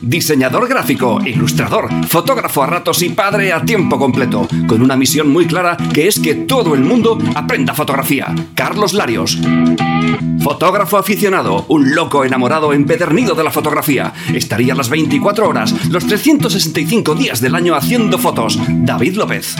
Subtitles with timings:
[0.00, 5.46] diseñador gráfico, ilustrador, fotógrafo a ratos y padre a tiempo completo, con una misión muy
[5.46, 8.34] clara que es que todo el mundo aprenda fotografía.
[8.54, 9.38] Carlos Larios.
[10.42, 14.12] Fotógrafo aficionado, un loco enamorado empedernido de la fotografía.
[14.32, 18.58] Estaría las 24 horas, los 365 días del año haciendo fotos.
[18.68, 19.56] David López.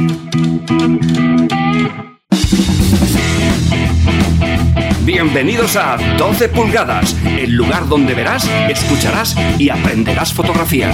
[5.08, 10.92] Bienvenidos a 12 pulgadas, el lugar donde verás, escucharás y aprenderás fotografía.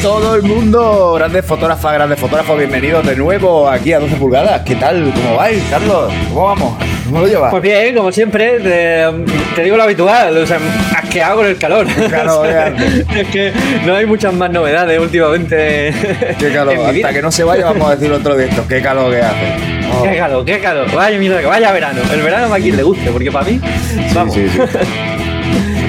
[0.00, 4.62] todo el mundo, grandes fotógrafas, grandes fotógrafos, bienvenidos de nuevo aquí a 12 pulgadas.
[4.62, 5.12] ¿Qué tal?
[5.12, 6.10] ¿Cómo vais, Carlos?
[6.32, 6.87] ¿Cómo vamos?
[7.08, 7.50] ¿Cómo lo llevas?
[7.50, 10.58] Pues bien, como siempre, te, digo lo habitual, o sea,
[10.94, 11.86] asqueado con el calor.
[11.86, 12.44] Claro,
[13.16, 13.52] es que
[13.86, 15.92] no hay muchas más novedades últimamente.
[16.38, 19.10] Qué calor, hasta que no se vaya vamos a decir otro de estos, qué calor
[19.10, 19.78] que hace.
[20.02, 20.92] Qué calor, qué calor.
[20.94, 22.02] Vaya mierda, que vaya verano.
[22.12, 23.58] El verano a quien le guste, porque para mí,
[24.14, 24.34] vamos.
[24.34, 24.78] Sí, sí, sí.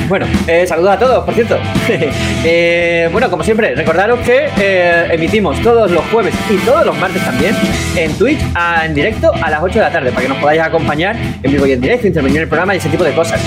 [0.10, 1.58] Bueno, eh, saludos a todos, por cierto.
[2.42, 7.22] Eh, bueno, como siempre, recordaros que eh, emitimos todos los jueves y todos los martes
[7.24, 7.54] también
[7.98, 8.40] en Twitch
[8.84, 11.66] en directo a las 8 de la tarde para que nos podáis acompañar en vivo
[11.66, 13.42] y en directo, intervenir en el programa y ese tipo de cosas.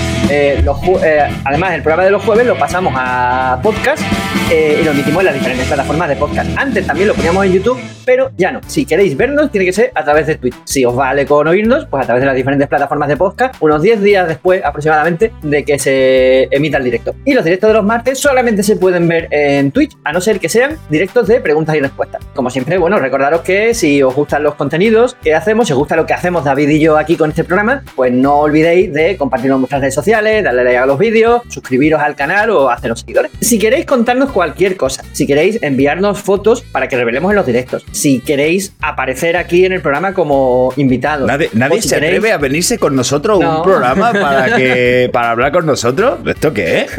[1.43, 4.03] además, el programa de los jueves lo pasamos a podcast
[4.51, 6.49] y lo emitimos en las diferentes plataformas de podcast.
[6.55, 8.61] Antes también lo poníamos en YouTube, pero ya no.
[8.67, 10.55] Si queréis vernos, tiene que ser a través de Twitch.
[10.65, 13.81] Si os vale con oírnos, pues a través de las diferentes plataformas de podcast, unos
[13.81, 17.15] 10 días después aproximadamente de que se emita el directo.
[17.25, 20.39] Y los directos de los martes solamente se pueden ver en Twitch, a no ser
[20.39, 22.23] que sean directos de preguntas y respuestas.
[22.33, 25.95] Como siempre, bueno, recordaros que si os gustan los contenidos que hacemos, si os gusta
[25.95, 29.55] lo que hacemos David y yo aquí con este programa, pues no olvidéis de compartirlo
[29.55, 33.31] en vuestras redes sociales, darle like a los vídeos, suscribiros al canal o haceros seguidores.
[33.41, 37.85] Si queréis contarnos cualquier cosa, si queréis enviarnos fotos para que revelemos en los directos,
[37.91, 41.27] si queréis aparecer aquí en el programa como invitado.
[41.27, 41.49] Nadie,
[41.81, 46.19] se atreve a venirse con nosotros a un programa para que para hablar con nosotros.
[46.43, 46.91] ¿Esto qué es?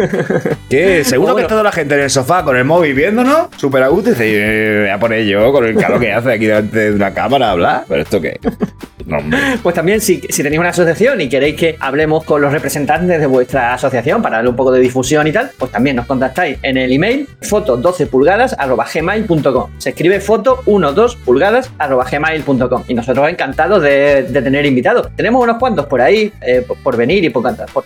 [0.71, 1.05] ¿Qué?
[1.05, 3.89] Seguro que está toda la gente en el sofá con el móvil viéndonos, súper a
[3.89, 6.79] gusto, y dice, eh, voy a poner yo con el calor que hace aquí delante
[6.79, 7.85] de una cámara a hablar.
[7.87, 8.41] ¿Pero esto qué?
[9.63, 13.27] pues también, si, si, tenéis una asociación y queréis que hablemos con los representantes de
[13.27, 16.79] vuestra asociación para darle un poco de difusión y tal, pues también nos contactáis en
[16.79, 18.57] el email foto 12 pulgadas
[18.95, 19.71] gmail.com.
[19.77, 22.85] Se escribe foto 12 pulgadas gmail.com.
[22.89, 25.09] Y nosotros encantados de, tener invitados.
[25.17, 27.85] Tenemos unos cuantos por ahí eh, por, venir y por, por,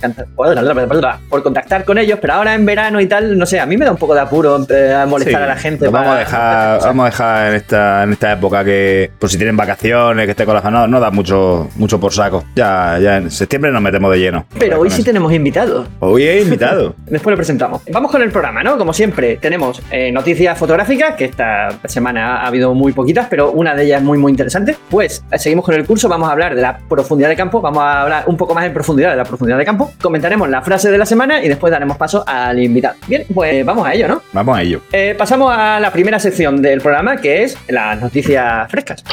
[1.29, 3.87] por, contactar con ellos, pero ahora en verano y tal, no sé, a mí me
[3.87, 5.89] da un poco de apuro eh, molestar a la gente.
[5.89, 9.57] vamos, a dejar, vamos a dejar en esta, en esta época que, por si tienen
[9.57, 12.45] vacaciones, que esté con la no, no da mucho, mucho por saco.
[12.55, 14.45] Ya, ya en septiembre nos metemos de lleno.
[14.59, 15.89] Pero hoy sí tenemos invitados.
[16.01, 16.95] Hoy hay invitado.
[17.07, 17.81] Después lo presentamos.
[17.91, 18.77] Vamos con el programa, ¿no?
[18.77, 23.75] Como siempre, tenemos eh, noticias fotográficas, que esta semana ha habido muy poquitas, pero una
[23.75, 24.77] de ellas es muy, muy interesante.
[24.91, 27.83] Pues eh, seguimos con el curso, vamos a hablar de la profundidad de campo, vamos
[27.83, 30.91] a hablar un poco más en profundidad de la profundidad de campo, comentaremos la frase
[30.91, 32.97] de la semana y después daremos paso al invitado.
[33.07, 34.23] Bien, pues vamos a ello, ¿no?
[34.33, 34.83] Vamos a ello.
[34.93, 39.05] Eh, pasamos a la primera sección del programa, que es las noticias frescas.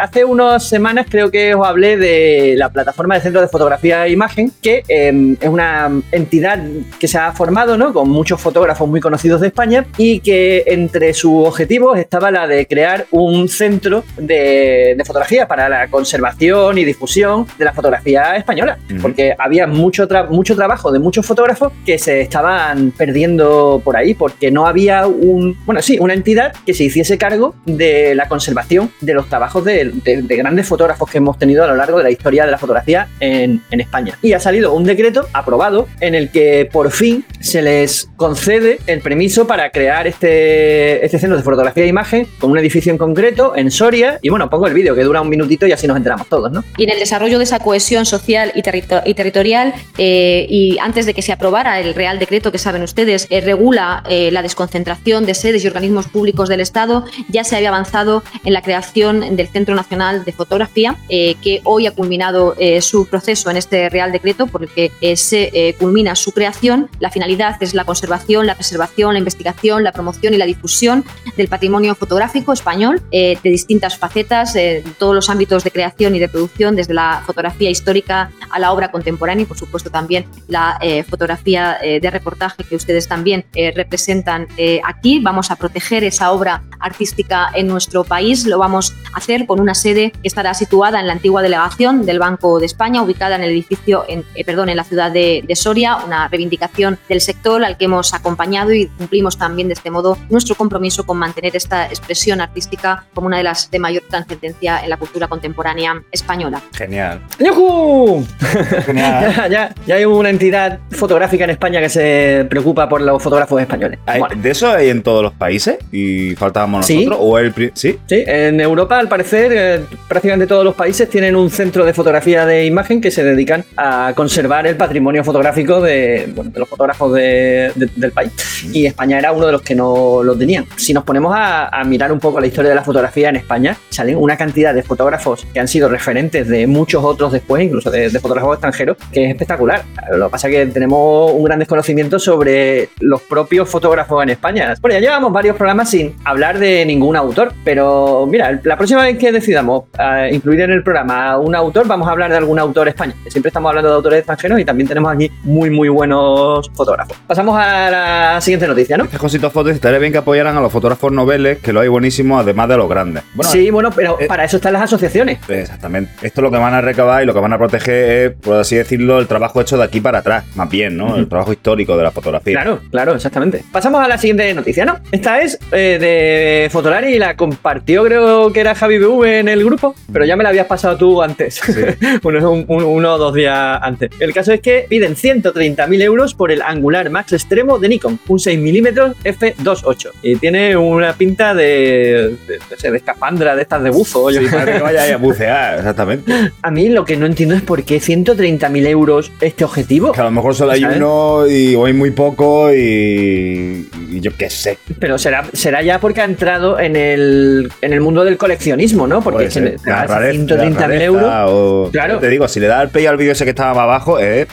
[0.00, 4.10] Hace unas semanas creo que os hablé de la plataforma de centro de fotografía e
[4.10, 6.62] imagen, que em, es una entidad
[6.98, 7.92] que se ha formado ¿no?
[7.92, 12.66] con muchos fotógrafos muy conocidos de España y que entre sus objetivos estaba la de
[12.66, 19.34] crear un centro de, fotografía para la conservación y difusión de la fotografía española, porque
[19.36, 24.66] había mucho, mucho trabajo de muchos fotógrafos que se estaban perdiendo por ahí porque no
[24.66, 29.28] había un, bueno, sí, una entidad que se hiciese cargo de la conservación de los
[29.28, 29.92] trabajos de,
[30.28, 33.62] grandes fotógrafos que hemos tenido a lo largo de la historia de la fotografía en,
[33.70, 34.16] España.
[34.22, 39.00] Y ha salido un decreto aprobado en el que por fin se les concede el
[39.00, 43.56] permiso para crear este, este centro de fotografía e imagen con un edificio en concreto
[43.56, 44.18] en Soria.
[44.22, 46.64] Y bueno, pongo el vídeo que dura un minutito y así nos enteramos todos, ¿no?
[46.76, 51.22] Y en el desarrollo de esa cohesión social y, territorial, eh, y antes de que
[51.22, 55.64] se aprobara el Real Decreto que saben ustedes, eh, regula eh, la desconcentración de sedes
[55.64, 60.24] y organismos públicos del Estado, ya se había avanzado en la creación del Centro Nacional
[60.24, 64.62] de Fotografía, eh, que hoy ha culminado eh, su proceso en este Real Decreto, por
[64.62, 66.88] el que eh, se culmina su creación.
[67.00, 71.04] La finalidad es la conservación, la preservación, la investigación, la promoción y la difusión
[71.36, 76.28] del patrimonio fotográfico español de distintas facetas, en todos los ámbitos de creación y de
[76.28, 80.78] producción, desde la fotografía histórica a la obra contemporánea y, por supuesto, también la
[81.08, 84.46] fotografía de reportaje que ustedes también representan
[84.84, 85.20] aquí.
[85.20, 88.46] Vamos a proteger esa obra artística en nuestro país.
[88.46, 92.18] Lo vamos a hacer con una sede que estará situada en la antigua delegación del
[92.18, 95.96] Banco de España, ubicada en el edificio, en, eh, perdón, en la ciudad de, Soria,
[95.96, 100.54] una reivindicación del sector al que hemos acompañado y cumplimos también de este modo nuestro
[100.54, 104.96] compromiso con mantener esta expresión artística como una de las de mayor trascendencia en la
[104.96, 106.60] cultura contemporánea española.
[106.72, 107.20] Genial.
[108.86, 109.48] Genial.
[109.50, 113.98] ya, ya, hay una entidad fotográfica en España que se preocupa por los fotógrafos españoles.
[114.36, 115.78] ¿De eso hay en todos los países?
[115.92, 117.18] ¿Y faltábamos nosotros?
[117.20, 117.98] ¿O el ¿Sí?
[118.06, 122.46] sí, en Europa al parecer eh, prácticamente todos los países tienen un centro de fotografía
[122.46, 128.32] de imagen que se dedican a conservar el patrimonio fotográfico de, los fotógrafos del país.
[128.72, 130.66] Y España era uno de los que no lo tenían.
[130.76, 134.16] Si nos ponemos a, mirar un poco la historia de la fotografía en España, salen
[134.16, 138.54] una cantidad de fotógrafos que han sido referentes de muchos otros después, incluso de, fotógrafos
[138.54, 139.82] extranjeros, que es espectacular.
[140.12, 144.74] Lo que pasa es que tenemos un gran desconocimiento sobre los propios fotógrafos en España.
[144.80, 149.11] Bueno, ya llevamos varios programas sin hablar de ningún autor, pero mira, la próxima vez
[149.18, 149.84] que decidamos
[150.30, 153.16] incluir en el programa a un autor, vamos a hablar de algún autor español.
[153.28, 157.16] Siempre estamos hablando de autores extranjeros y también tenemos aquí muy, muy buenos fotógrafos.
[157.26, 159.04] Pasamos a la siguiente noticia, ¿no?
[159.04, 162.38] Este Josito Fotos estaría bien que apoyaran a los fotógrafos noveles, que lo hay buenísimo,
[162.38, 163.22] además de los grandes.
[163.42, 165.38] sí, bueno, pero eh, para eso están las asociaciones.
[165.48, 166.12] Exactamente.
[166.22, 168.56] Esto es lo que van a recabar y lo que van a proteger es, por
[168.56, 171.16] así decirlo, el trabajo hecho de aquí para atrás, más bien, ¿no?
[171.16, 172.54] El trabajo histórico de la fotografía.
[172.54, 173.64] Claro, claro, exactamente.
[173.72, 174.98] Pasamos a la siguiente noticia, ¿no?
[175.10, 179.94] Esta es eh, de Fotolari y la compartió, creo que era Javi En el grupo,
[180.12, 181.60] pero ya me la habías pasado tú antes.
[182.22, 184.10] uno, o dos días antes.
[184.20, 188.38] El caso es que piden 130.000 euros por el angular max extremo de Nikon, un
[188.38, 190.10] 6mm f2.8.
[190.22, 194.30] Y tiene una pinta de, de, de, escapandra, de estas de buzo.
[194.30, 196.32] Sí, para que vaya a bucear, exactamente.
[196.62, 200.12] A mí lo que no entiendo es por qué 130.000 euros este objetivo.
[200.12, 203.88] Que a lo mejor solo hay uno y o hay muy poco y,
[204.20, 204.78] yo qué sé.
[204.98, 209.22] Pero será, será ya porque ha entrado en el, en el mundo del coleccionismo, ¿no?
[209.22, 211.90] Porque 130.000 euros.
[211.90, 212.18] claro.
[212.18, 214.46] Te digo, si le da el pay al vídeo ese que estaba más abajo, es,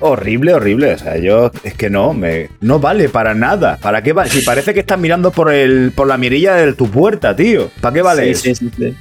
[0.00, 0.94] horrible, horrible.
[0.94, 3.78] O sea, yo es que no, me, no vale para nada.
[3.80, 4.30] ¿Para qué vale?
[4.30, 7.70] Si parece que estás mirando por el por la mirilla de tu puerta, tío.
[7.80, 8.34] ¿Para qué vale?
[8.34, 8.94] Sí, sí, sí,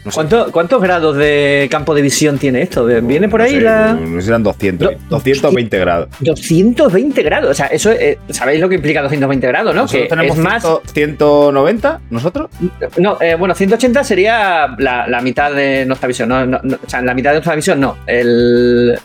[0.51, 2.85] ¿Cuántos grados de campo de visión tiene esto?
[2.85, 3.93] ¿Viene por ahí la.?
[3.93, 5.09] No sé si eran 200.
[5.09, 6.09] 220 grados.
[6.19, 7.51] 220 grados.
[7.51, 9.87] O sea, eso eh, ¿sabéis lo que implica 220 grados, no?
[9.87, 10.63] que tenemos es más.
[10.93, 12.49] 190 nosotros?
[12.97, 16.29] No, eh, bueno, 180 sería la, mitad de nuestra visión.
[16.29, 17.97] No, o sea, la mitad de nuestra visión no.
[18.05, 18.95] El,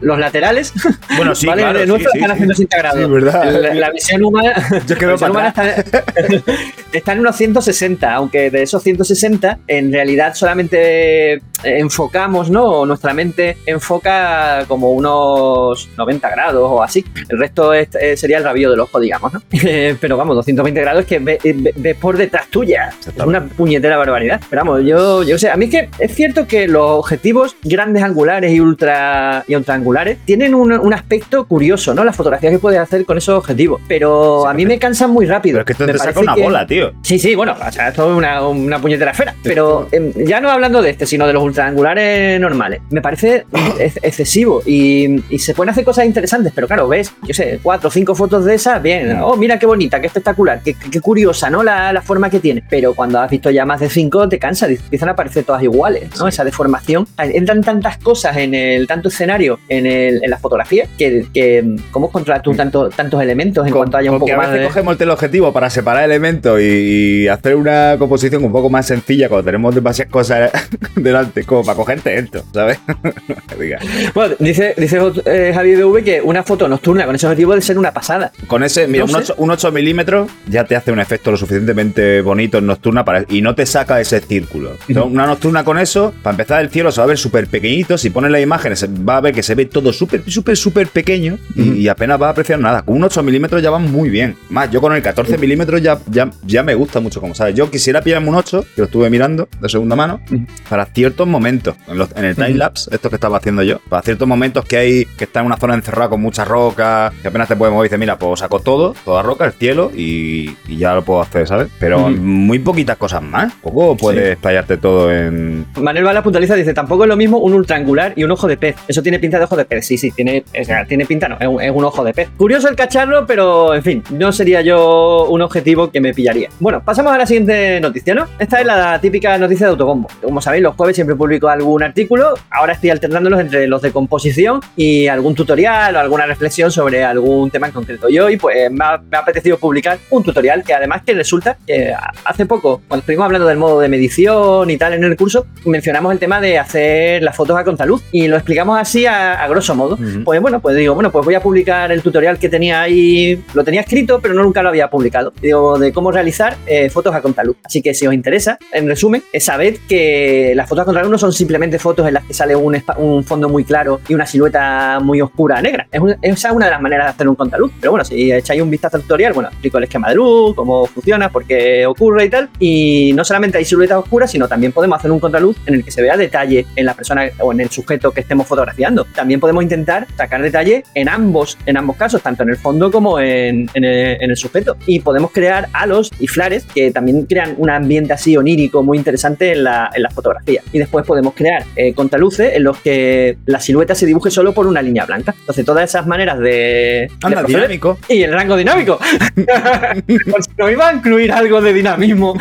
[0.00, 0.72] los laterales.
[1.16, 1.62] Bueno, sí, ¿vale?
[1.62, 3.00] claro, nuestros están haciendo 180 grados.
[3.00, 3.74] Sí, verdad.
[3.74, 4.54] La, visión humana.
[4.86, 5.70] Yo quedo para está,
[6.92, 12.86] está, en unos 160, aunque de esos 160, en realidad solamente enfocamos, ¿no?
[12.86, 17.04] Nuestra mente enfoca como unos 90 grados o así.
[17.28, 19.42] El resto eh, sería el rabillo del ojo, digamos, ¿no?
[20.00, 22.90] Pero vamos, 220 grados que ves ve por detrás tuya.
[23.00, 24.40] Es una puñetera barbaridad.
[24.48, 28.02] Pero vamos, yo, yo sé, a mí es que es cierto que los objetivos grandes
[28.02, 32.04] angulares y ultra y ultraangulares tienen un, aspecto curioso, ¿no?
[32.04, 33.80] Las fotografías que puedes hacer con esos objetivos.
[33.86, 35.54] Pero a mí me cansan muy rápido.
[35.56, 36.92] Pero es que esto te saca una bola, tío.
[37.02, 39.34] Sí, sí, bueno, o sea, esto es una, una puñetera esfera.
[39.42, 42.80] Pero em, ya no hablando de este, sino de los ultraangulares normales.
[42.90, 43.46] Me parece
[44.02, 48.14] excesivo y, se pueden hacer cosas interesantes, pero claro, ves, yo sé, cuatro o cinco
[48.14, 51.62] fotos de esas, bien, oh, mira qué bonita, qué espectacular, qué, curiosa, ¿no?
[51.62, 52.64] La, la, forma que tiene.
[52.68, 56.08] Pero cuando has visto ya más de cinco, te cansa, empiezan a aparecer todas iguales,
[56.18, 56.26] ¿no?
[56.26, 57.06] Esa deformación.
[57.18, 62.10] Entran tantas cosas en el tanto escenario, en, el, en la fotografía, que, que ¿cómo
[62.10, 65.10] controlas tú tanto, tantos elementos en cuanto haya un poco a veces más cogemos el
[65.10, 70.12] objetivo para separar elementos y, hacer una composición un poco más sencilla cuando tenemos demasiadas
[70.12, 70.50] cosas
[70.96, 72.78] delante, como para cogerte esto, ¿sabes?
[74.14, 77.78] bueno, dice, dice eh, Javier V que una foto nocturna con ese objetivo debe ser
[77.78, 78.32] una pasada.
[78.46, 79.04] Con ese, mira,
[79.36, 83.42] un, 8, milímetros ya te hace un efecto lo suficientemente bonito en nocturna para, y
[83.42, 84.76] no te saca ese círculo.
[84.88, 87.98] una nocturna con eso, para empezar, el cielo se va a ver súper pequeñito.
[87.98, 91.38] Si pones las imágenes, va a ver que se ve todo súper, súper, súper pequeño
[91.54, 92.82] y, apenas va a apreciar nada.
[92.82, 94.36] Con un 8 milímetros ya va muy bien.
[94.50, 97.54] Más, yo con el 14 milímetros ya, ya, ya me gusta mucho, como sabes.
[97.54, 100.20] Yo quisiera pillarme un 8, que lo estuve mirando de segunda mano,
[100.68, 101.76] para ciertos ciertos momentos,
[102.16, 105.24] en, el time lapse, esto que estaba haciendo yo, para ciertos momentos que hay, que
[105.24, 107.98] está en una zona encerrada con muchas rocas, que apenas te puedes mover y dices,
[107.98, 111.68] mira, pues saco todo, toda roca, el cielo y, ya lo puedo hacer, ¿sabes?
[111.78, 113.52] Pero muy poquitas cosas más.
[113.62, 114.76] Poco puedes sí.
[114.80, 115.66] todo en.
[115.80, 118.76] Manuel Bala puntualiza, dice, tampoco es lo mismo un ultraangular y un ojo de pez.
[118.86, 119.86] Eso tiene pinta de ojo de pez.
[119.86, 120.44] Sí, sí, tiene,
[120.86, 122.28] tiene pinta, no, es un, ojo de pez.
[122.36, 126.50] Curioso el cacharro, pero en fin, no sería yo un objetivo que me pillaría.
[126.60, 128.26] Bueno, pasamos a la siguiente noticia, ¿no?
[128.38, 130.08] Esta es la típica noticia de autobombo.
[130.22, 132.34] Como sabéis, los jueves siempre publico algún artículo.
[132.50, 137.50] Ahora estoy alternándolos entre los de composición y algún tutorial o alguna reflexión sobre algún
[137.50, 138.08] tema en concreto.
[138.08, 141.92] Y hoy, pues, me ha, apetecido publicar un tutorial que además que resulta que
[142.24, 146.12] hace poco, cuando estuvimos hablando del modo de medición y tal en el curso, mencionamos
[146.12, 149.98] el tema de hacer las fotos a contraluz y lo explicamos así a, grosso modo.
[150.24, 153.64] Pues bueno, pues digo, bueno, pues voy a publicar el tutorial que tenía ahí, lo
[153.64, 155.32] tenía escrito, pero no nunca lo había publicado.
[155.40, 157.56] Digo, de cómo realizar eh, fotos a contraluz.
[157.64, 161.32] Así que si os interesa, en resumen, sabed que las fotos a contraluz no son
[161.32, 162.76] simplemente fotos en las que sale un,
[163.24, 165.86] fondo muy claro y una silueta muy oscura negra.
[165.90, 167.72] Es esa es una de las maneras de hacer un contraluz.
[167.80, 170.86] Pero bueno, si echáis un vistazo al tutorial, bueno, explico el esquema de luz, cómo
[170.86, 172.48] funciona, por qué ocurre y tal.
[172.58, 175.90] Y no solamente hay siluetas oscuras, sino también podemos hacer un contraluz en el que
[175.90, 179.04] se vea detalle en la persona o en el sujeto que estemos fotografiando.
[179.14, 183.18] También podemos intentar sacar detalle en ambos, en ambos casos, tanto en el fondo como
[183.20, 184.76] en, el, sujeto.
[184.86, 189.52] Y podemos crear halos y flares que también crean un ambiente así onírico muy interesante
[189.52, 190.62] en la, fotografía.
[190.72, 194.66] Y después podemos crear eh, contraluces en los que la silueta se dibuje solo por
[194.66, 195.34] una línea blanca.
[195.38, 197.10] Entonces, todas esas maneras de.
[197.22, 197.98] Anda, dinámico.
[198.08, 198.98] Y el rango dinámico.
[200.30, 202.34] pues no iba a incluir algo de dinamismo.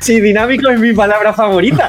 [0.00, 1.88] Sí, dinámico es mi palabra favorita.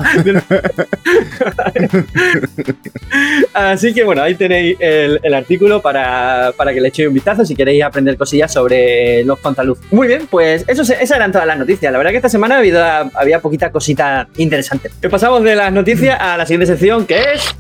[3.54, 7.84] Así que bueno, ahí tenéis el, artículo para, que le echéis un vistazo si queréis
[7.84, 9.80] aprender cosillas sobre los contraluz.
[9.92, 11.92] Muy bien, pues eso, esas eran todas las noticias.
[11.92, 14.90] La verdad que esta semana había, había poquita cosita interesante.
[15.10, 17.56] Pasamos de las noticias a la siguiente sección que es...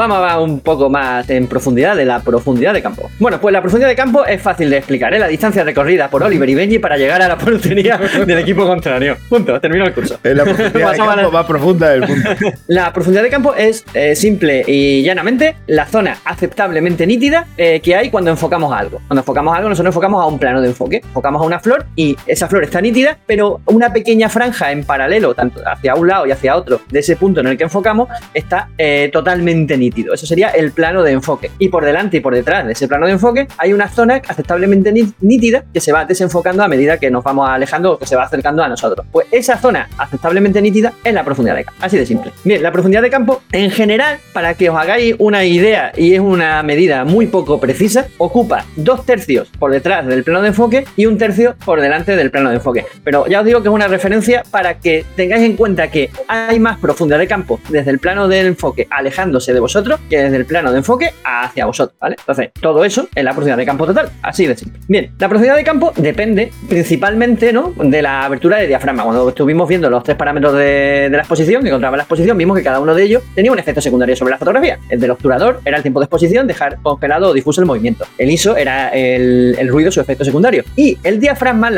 [0.00, 3.10] Vamos a un poco más en profundidad de la profundidad de campo.
[3.18, 5.18] Bueno, pues la profundidad de campo es fácil de explicar, ¿eh?
[5.18, 9.18] La distancia recorrida por Oliver y Benji para llegar a la portería del equipo contrario.
[9.28, 10.18] Punto, termino el curso.
[10.22, 12.30] Es la profundidad de campo más profunda del mundo.
[12.68, 17.94] La profundidad de campo es eh, simple y llanamente la zona aceptablemente nítida eh, que
[17.94, 19.02] hay cuando enfocamos algo.
[19.06, 21.02] Cuando enfocamos algo, nosotros enfocamos a un plano de enfoque.
[21.04, 25.34] Enfocamos a una flor y esa flor está nítida, pero una pequeña franja en paralelo,
[25.34, 28.70] tanto hacia un lado y hacia otro, de ese punto en el que enfocamos, está
[28.78, 29.89] eh, totalmente nítida.
[30.14, 31.50] Eso sería el plano de enfoque.
[31.58, 34.92] Y por delante y por detrás de ese plano de enfoque hay una zona aceptablemente
[35.20, 38.24] nítida que se va desenfocando a medida que nos vamos alejando o que se va
[38.24, 39.06] acercando a nosotros.
[39.10, 41.80] Pues esa zona aceptablemente nítida es la profundidad de campo.
[41.84, 42.32] Así de simple.
[42.44, 46.20] Bien, la profundidad de campo en general, para que os hagáis una idea y es
[46.20, 51.06] una medida muy poco precisa, ocupa dos tercios por detrás del plano de enfoque y
[51.06, 52.86] un tercio por delante del plano de enfoque.
[53.04, 56.58] Pero ya os digo que es una referencia para que tengáis en cuenta que hay
[56.58, 59.69] más profundidad de campo desde el plano del enfoque alejándose de vosotros
[60.08, 62.16] que desde el plano de enfoque hacia vosotros, ¿vale?
[62.18, 64.80] Entonces, todo eso es la profundidad de campo total, así de simple.
[64.88, 67.72] Bien, la profundidad de campo depende principalmente, ¿no?
[67.76, 69.04] De la abertura de diafragma.
[69.04, 72.80] Cuando estuvimos viendo los tres parámetros de, la exposición, encontraba la exposición, vimos que cada
[72.80, 74.78] uno de ellos tenía un efecto secundario sobre la fotografía.
[74.88, 78.04] El del obturador era el tiempo de exposición, dejar congelado o difuso el movimiento.
[78.18, 80.64] El ISO era el, ruido, su efecto secundario.
[80.76, 81.68] Y el diafragma,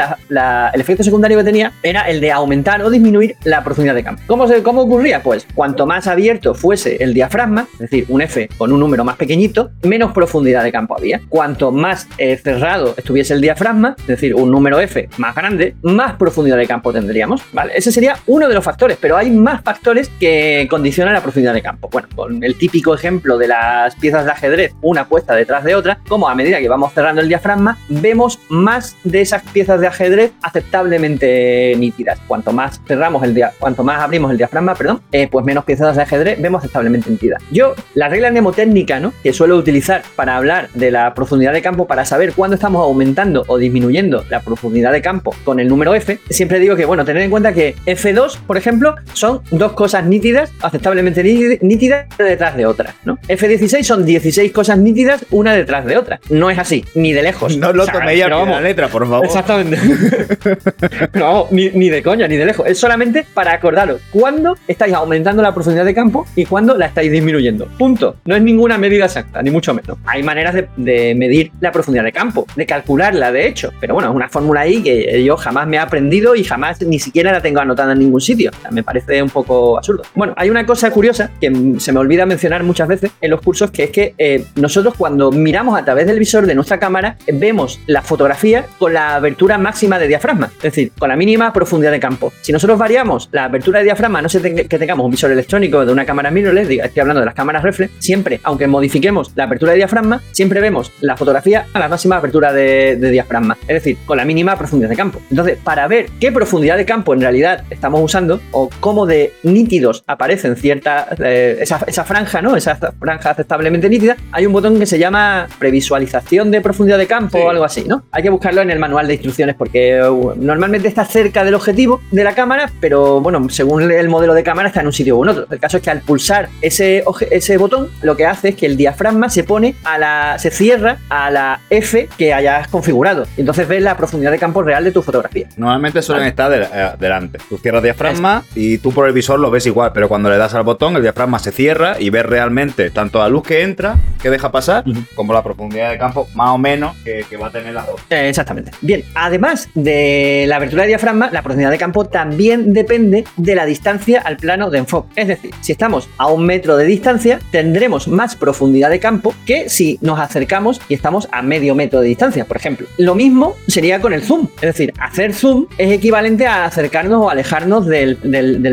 [0.72, 4.22] el efecto secundario que tenía, era el de aumentar o disminuir la profundidad de campo.
[4.26, 5.22] ¿Cómo, se, ¿Cómo ocurría?
[5.22, 9.70] Pues cuanto más abierto fuese el diafragma, decir, un F con un número más pequeñito,
[9.82, 11.20] menos profundidad de campo había.
[11.28, 16.14] Cuanto más eh, cerrado estuviese el diafragma, es decir, un número F más grande, más
[16.14, 17.42] profundidad de campo tendríamos.
[17.52, 17.72] ¿vale?
[17.74, 21.62] Ese sería uno de los factores, pero hay más factores que condicionan la profundidad de
[21.62, 21.88] campo.
[21.90, 25.98] Bueno, con el típico ejemplo de las piezas de ajedrez, una puesta detrás de otra,
[26.08, 30.32] como a medida que vamos cerrando el diafragma, vemos más de esas piezas de ajedrez
[30.42, 32.18] aceptablemente nítidas.
[32.26, 35.96] Cuanto más cerramos el dia cuanto más abrimos el diafragma, perdón, eh, pues menos piezas
[35.96, 37.42] de ajedrez vemos aceptablemente nítidas.
[37.50, 39.12] Yo la regla mnemotécnica ¿no?
[39.22, 43.44] que suelo utilizar para hablar de la profundidad de campo, para saber cuándo estamos aumentando
[43.46, 47.22] o disminuyendo la profundidad de campo con el número F, siempre digo que, bueno, tener
[47.22, 51.22] en cuenta que F2, por ejemplo, son dos cosas nítidas, aceptablemente
[51.60, 52.94] nítidas, una detrás de otra.
[53.04, 53.18] ¿no?
[53.28, 56.20] F16 son 16 cosas nítidas, una detrás de otra.
[56.30, 57.56] No es así, ni de lejos.
[57.56, 59.24] No lo toméis ya la letra, por favor.
[59.24, 59.78] Exactamente.
[61.12, 62.66] pero vamos, ni, ni de coña, ni de lejos.
[62.66, 67.10] Es solamente para acordaros cuándo estáis aumentando la profundidad de campo y cuándo la estáis
[67.10, 67.61] disminuyendo.
[67.78, 68.16] Punto.
[68.24, 69.98] No es ninguna medida exacta, ni mucho menos.
[70.04, 73.72] Hay maneras de, medir la profundidad de campo, de calcularla, de hecho.
[73.80, 76.98] Pero bueno, es una fórmula ahí que yo jamás me he aprendido y jamás ni
[76.98, 78.50] siquiera la tengo anotada en ningún sitio.
[78.70, 80.02] me parece un poco absurdo.
[80.14, 83.70] Bueno, hay una cosa curiosa que se me olvida mencionar muchas veces en los cursos,
[83.70, 87.80] que es que eh, nosotros cuando miramos a través del visor de nuestra cámara, vemos
[87.86, 92.00] la fotografía con la abertura máxima de diafragma, es decir, con la mínima profundidad de
[92.00, 92.32] campo.
[92.40, 95.92] Si nosotros variamos la abertura de diafragma, no sé que tengamos un visor electrónico de
[95.92, 99.78] una cámara mirrorless, estoy hablando de las cámaras reflex, siempre, aunque modifiquemos la apertura de
[99.78, 104.24] diafragma, siempre vemos la fotografía a la máxima apertura de, diafragma, es decir, con la
[104.24, 105.20] mínima profundidad de campo.
[105.30, 110.04] Entonces, para ver qué profundidad de campo en realidad estamos usando o cómo de nítidos
[110.06, 112.56] aparecen cierta, eh, esa, franja, ¿no?
[112.56, 117.38] Esa franja aceptablemente nítida, hay un botón que se llama previsualización de profundidad de campo
[117.38, 118.04] o algo así, ¿no?
[118.12, 122.00] Hay que buscarlo en el manual de instrucciones porque uh, normalmente está cerca del objetivo
[122.10, 125.28] de la cámara, pero bueno, según el modelo de cámara está en un sitio u
[125.28, 125.46] otro.
[125.50, 128.76] El caso es que al pulsar ese, ese botón, lo que hace es que el
[128.76, 130.38] diafragma se pone a la.
[130.38, 133.26] se cierra a la F que hayas configurado.
[133.36, 135.48] Y entonces ves la profundidad de campo real de tu fotografía.
[135.56, 137.38] Normalmente suelen estar eh, delante.
[137.48, 140.54] Tú cierras diafragma y tú por el visor lo ves igual, pero cuando le das
[140.54, 144.30] al botón, el diafragma se cierra y ves realmente tanto la luz que entra, que
[144.30, 144.84] deja pasar,
[145.14, 148.00] como la profundidad de campo, más o menos, que, va a tener la dos.
[148.10, 148.70] Eh, exactamente.
[148.80, 153.66] Bien, además de la abertura de diafragma, la profundidad de campo también depende de la
[153.66, 155.08] distancia al plano de enfoque.
[155.16, 159.68] Es decir, si estamos a un metro de distancia, tendremos más profundidad de campo que
[159.68, 162.86] si nos acercamos y estamos a medio metro de distancia, por ejemplo.
[162.98, 164.48] Lo mismo sería con el zoom.
[164.56, 168.16] Es decir, hacer zoom es equivalente a acercarnos o alejarnos del,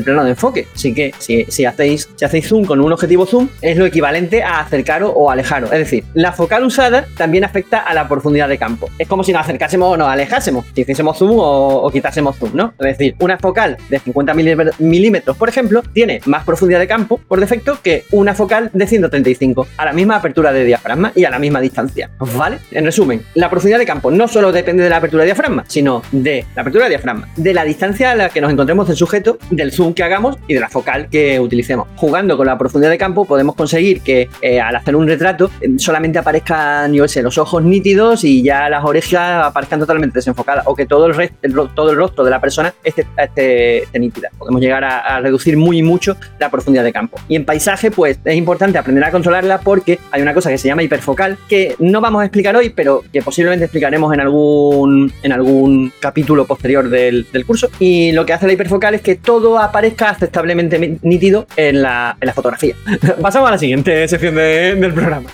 [0.04, 0.68] plano de enfoque.
[0.74, 4.60] Así que si, hacéis, si hacéis zoom con un objetivo zoom, es lo equivalente a
[4.60, 5.72] acercaros o alejaros.
[5.72, 8.90] Es decir, la focal usada también afecta a la profundidad de campo.
[8.98, 12.52] Es como si nos acercásemos o nos alejásemos, si hiciésemos zoom o, o quitásemos zoom,
[12.54, 12.74] ¿no?
[12.80, 14.34] Es decir, una focal de 50
[14.80, 19.68] milímetros, por ejemplo, tiene más profundidad de campo por defecto que una focal de 135
[19.78, 22.10] a la misma apertura de diafragma y a la misma distancia.
[22.36, 22.58] ¿Vale?
[22.72, 26.02] En resumen, la profundidad de campo no solo depende de la apertura de diafragma, sino
[26.12, 29.38] de la apertura de diafragma, de la distancia a la que nos encontremos del sujeto,
[29.52, 31.88] del zoom que hagamos y de la focal que utilicemos.
[31.96, 35.70] Jugando con la profundidad de campo podemos conseguir que eh, al hacer un retrato eh,
[35.78, 40.76] solamente aparezcan, yo sé, los ojos nítidos y ya las orejas aparezcan totalmente desenfocadas o
[40.76, 44.30] que todo el, resto, todo el rostro de la persona esté, nítida.
[44.38, 47.18] Podemos llegar a, a reducir muy mucho la profundidad de campo.
[47.28, 50.68] Y en paisaje, pues es importante aprender a controlarla porque hay una cosa que se
[50.68, 55.32] llama hiperfocal que no vamos a explicar hoy, pero que posiblemente explicaremos en algún, en
[55.32, 57.70] algún capítulo posterior del, curso.
[57.80, 62.76] Y lo que hace la hiperfocal es que todo aparezca aceptablemente nítido en la, fotografía.
[63.22, 65.30] Pasamos a la siguiente sección del programa.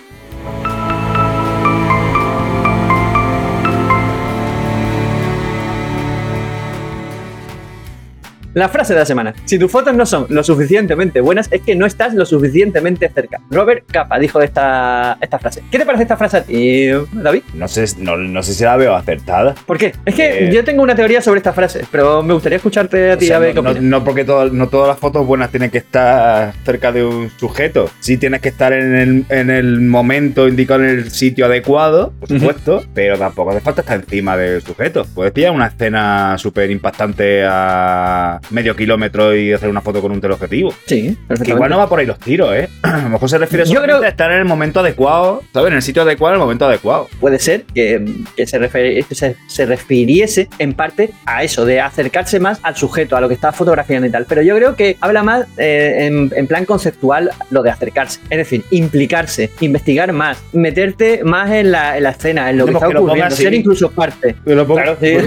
[8.55, 9.33] La frase de la semana.
[9.43, 13.41] Si tus fotos no son lo suficientemente buenas, es que no estás lo suficientemente cerca.
[13.51, 15.61] Robert Capa dijo esta, esta frase.
[15.69, 17.41] ¿Qué te parece esta frase a ti, David?
[17.53, 19.55] No sé, no, sé si la veo acertada.
[19.65, 19.91] ¿Por qué?
[20.05, 23.17] Es que eh, yo tengo una teoría sobre esta frase, pero me gustaría escucharte a
[23.17, 26.93] ti a ver no, no, porque no todas las fotos buenas tienen que estar cerca
[26.93, 27.89] de un sujeto.
[27.99, 33.17] Sí tienes que estar en el, momento indicado en el sitio adecuado, por supuesto, pero
[33.17, 35.05] tampoco hace falta estar encima del sujeto.
[35.13, 40.21] Puedes pillar una escena súper impactante a medio kilómetro y hacer una foto con un
[40.21, 40.73] teleobjetivo.
[40.85, 42.69] Sí, Que igual no va por ahí los tiros, ¿eh?
[42.83, 44.01] A lo mejor se refiere Yo creo...
[44.01, 45.71] a estar en el momento adecuado, ¿sabes?
[45.71, 47.09] En el sitio adecuado, en el momento adecuado.
[47.19, 48.05] Puede ser que,
[48.45, 53.33] se, se, refiriese en parte a eso, de acercarse más al sujeto, a lo que
[53.33, 54.25] está fotografiando y tal.
[54.27, 58.19] Pero yo creo que habla más eh, en, plan conceptual lo de acercarse.
[58.29, 63.35] Es decir, implicarse, investigar más, meterte más en la, escena, en lo que está ocurriendo,
[63.35, 64.35] ser incluso parte.
[64.43, 65.15] claro, sí.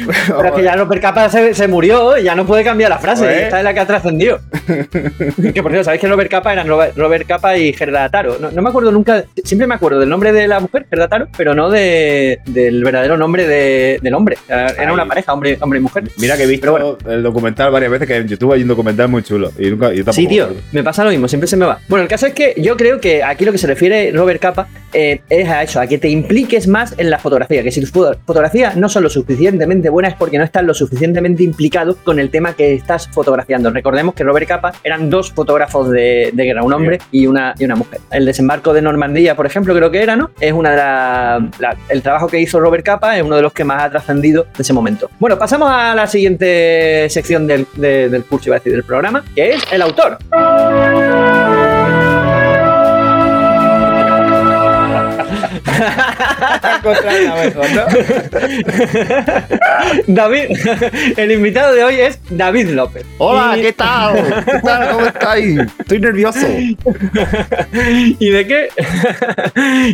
[0.26, 3.44] Pero es que ya Robert Capa se, se murió ya no puede cambiar la frase.
[3.44, 4.40] Esta es la que ha trascendido.
[4.56, 8.36] que por cierto, ¿sabéis que Robert Capa eran Robert, Capa y Gerda Taro?
[8.38, 11.54] No, me acuerdo nunca, siempre me acuerdo del nombre de la mujer, Gerda Taro, pero
[11.54, 14.36] no de, del verdadero nombre del hombre.
[14.48, 16.04] Era una pareja, hombre, hombre y mujer.
[16.18, 19.22] Mira que he visto el documental varias veces, que en YouTube hay un documental muy
[19.22, 19.52] chulo.
[19.58, 21.78] Y nunca, sí, tío, me pasa lo mismo, siempre se me va.
[21.88, 24.68] Bueno, el caso es que yo creo que aquí lo que se refiere Robert Capa
[24.92, 27.90] eh, es a eso, a que te impliques más en la fotografía, que si tus
[27.90, 32.30] fotografías no son lo suficientemente buenas es porque no estás lo suficientemente implicado con el
[32.30, 33.70] tema que estás fotografiando.
[33.70, 37.76] Recordemos que Robert Capa eran dos fotógrafos de, guerra, un hombre y una, y una
[37.76, 38.00] mujer.
[38.10, 40.30] El desembarco de Normandía, por ejemplo, creo que era, ¿no?
[40.40, 40.76] Es una de
[41.58, 41.76] las...
[41.88, 44.62] el trabajo que hizo Robert Capa es uno de los que más ha trascendido de
[44.62, 45.10] ese momento.
[45.18, 49.50] Bueno, pasamos a la siguiente sección del, del curso, iba a decir, del programa, que
[49.50, 50.18] es el autor.
[60.06, 60.56] David,
[61.16, 63.04] el invitado de hoy es David López.
[63.18, 64.44] Hola, ¿qué tal?
[64.44, 64.90] ¿Qué tal?
[64.90, 65.58] ¿Cómo estáis?
[65.78, 66.46] Estoy nervioso.
[68.18, 68.68] ¿Y de qué?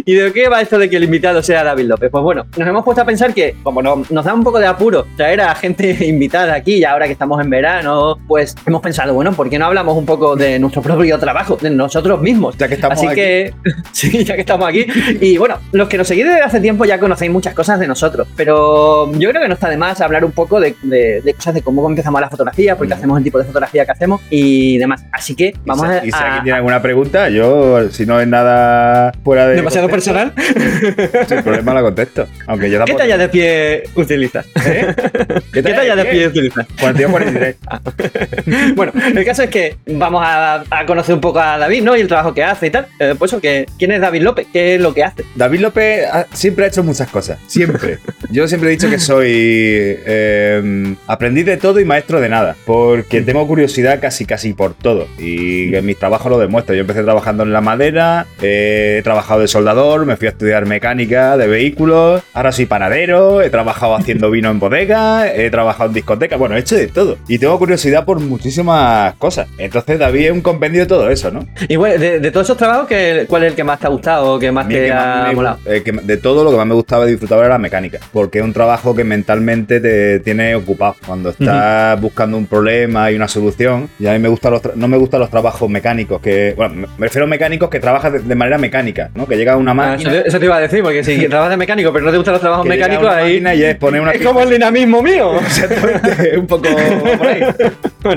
[0.05, 2.11] ¿Y de qué va esto de que el invitado sea David López?
[2.11, 5.07] Pues bueno, nos hemos puesto a pensar que, como nos da un poco de apuro
[5.17, 9.33] traer a gente invitada aquí, y ahora que estamos en verano, pues hemos pensado, bueno,
[9.33, 12.57] ¿por qué no hablamos un poco de nuestro propio trabajo, de nosotros mismos?
[12.57, 13.53] Ya que estamos Así que,
[13.93, 14.87] sí, ya que estamos aquí.
[15.21, 18.29] Y bueno, los que nos seguís desde hace tiempo ya conocéis muchas cosas de nosotros,
[18.37, 20.75] pero yo creo que no está de más hablar un poco de,
[21.37, 22.99] cosas de cómo empezamos la fotografía, porque mm.
[22.99, 25.05] hacemos el tipo de fotografía que hacemos y demás.
[25.13, 26.05] Así que vamos a.
[26.05, 29.57] Y si alguien tiene alguna pregunta, yo, si no es nada fuera de.
[29.57, 30.33] ¿Demasiado personal?
[31.29, 32.27] Sin problema la contesto.
[32.47, 34.47] Aunque yo ¿Qué talla de pie utilizas?
[34.65, 34.95] ¿Eh?
[35.53, 36.67] ¿Qué talla, de pie utilizas?
[36.81, 37.57] 42, 43.
[37.67, 37.81] Ah.
[38.75, 41.97] bueno, el caso es que vamos a, conocer un poco a David, ¿no?
[41.97, 42.87] Y el trabajo que hace y tal.
[42.99, 44.47] Eh, pues eso, ¿quién es David López?
[44.53, 45.25] ¿Qué es lo que hace?
[45.35, 47.39] David López siempre ha hecho muchas cosas.
[47.47, 47.99] Siempre.
[48.31, 52.57] yo siempre he dicho que soy eh, aprendiz de todo y maestro de nada.
[52.67, 55.07] Porque tengo curiosidad casi, casi por todo.
[55.19, 56.75] Y en mis trabajos lo demuestro.
[56.75, 61.37] Yo empecé trabajando en la madera, he trabajado de soldador, me fui a estudiar mecánica
[61.37, 66.37] de vehículos, ahora soy panadero, he trabajado haciendo vino en bodega, he trabajado en discoteca,
[66.37, 67.19] bueno, he hecho de todo.
[67.29, 69.49] Y tengo curiosidad por muchísimas cosas.
[69.59, 71.47] Entonces David es un compendio de todo eso, ¿no?
[71.69, 72.89] Y bueno, de, todos esos trabajos,
[73.29, 75.59] ¿cuál es el que más te ha gustado o que más te ha molado?
[75.67, 77.99] Eh, de todo lo que más me gustaba y disfrutaba era la mecánica.
[78.13, 80.97] Porque es un trabajo que mentalmente te tiene ocupado.
[81.07, 84.89] Cuando estás buscando un problema y una solución, y a mí me gustan los no
[84.89, 88.59] me gustan los trabajos mecánicos, que, bueno, me refiero a mecánicos que trabajan de, manera
[88.59, 89.27] mecánica, ¿no?
[89.27, 90.15] Que llega una ah, máquina.
[90.15, 92.41] eso, te iba a decir, porque si trabajas de mecánico, pero no te gustan los
[92.41, 93.43] trabajos mecánicos, ahí.
[93.57, 95.39] Y es, poner una es como el dinamismo mío.
[95.41, 96.69] Exactamente, un poco
[97.19, 97.27] por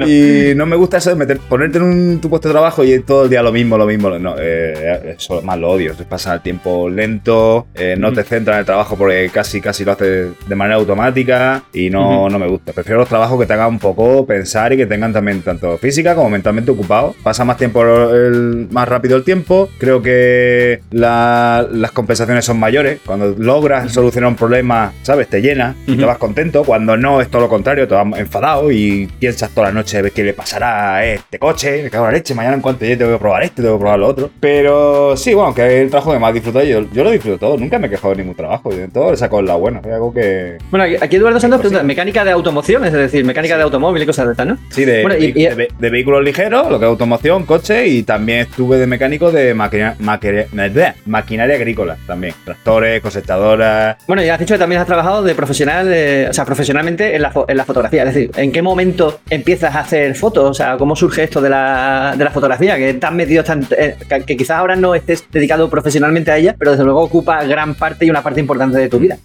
[0.02, 0.52] ahí.
[0.52, 2.99] Y no me gusta eso de meter, ponerte en un, tu puesto de trabajo y
[2.99, 4.10] todo el día lo mismo, lo mismo.
[4.19, 5.93] No, eh, eso más lo odio.
[6.08, 9.94] Pasa el tiempo lento, eh, no te centras en el trabajo porque casi, casi lo
[9.94, 12.74] haces de manera automática y no, no me gusta.
[12.74, 16.15] Prefiero los trabajos que te hagan un poco pensar y que tengan también tanto física
[16.15, 17.15] como mentalmente ocupado.
[17.24, 19.70] Pasa más tiempo, el, más rápido el tiempo.
[19.78, 23.00] Creo que las compensaciones son mayores.
[23.06, 25.28] Cuando logras solucionar un problema, ¿sabes?
[25.28, 26.63] Te llena y te vas contento.
[26.63, 30.24] Cuando no, es todo lo contrario, te vas enfadado y piensas toda la noche qué
[30.24, 31.84] le pasará a este coche.
[31.84, 32.34] Me cago en la leche.
[32.36, 34.30] Mañana en cuanto llegue tengo que probar este, tengo que probar lo otro.
[34.39, 36.82] Pero sí, bueno, que es el trabajo que más disfruto yo.
[36.92, 37.58] Yo lo disfruto todo.
[37.58, 38.73] Nunca me de ningún trabajo.
[38.73, 39.79] Y de todo le saco la buena.
[39.79, 40.58] Algo que.
[40.71, 44.27] Bueno, aquí Eduardo Santos pregunta: mecánica de automoción, es decir, mecánica de automóvil y cosas
[44.27, 44.58] de estas, ¿no?
[44.69, 49.32] Sí, de, de, vehículos ligeros, lo que es automoción, coche y también estuve de mecánico
[49.32, 52.34] de maquinaria agrícola también.
[52.45, 53.97] Tractores, cosechadoras.
[54.08, 55.88] Bueno, ya has dicho que también has trabajado de profesional,
[56.29, 58.03] o sea, profesionalmente en la, en la fotografía.
[58.03, 60.49] Es decir, ¿en qué momento empiezas a hacer fotos?
[60.49, 62.77] O sea, ¿cómo surge esto de la, de la fotografía?
[62.77, 66.71] Que tan metido, tan, eh, que quizás ahora no estés dedicado profesionalmente a ella, pero
[66.71, 69.17] desde luego ocupa gran parte y una parte importante de tu vida.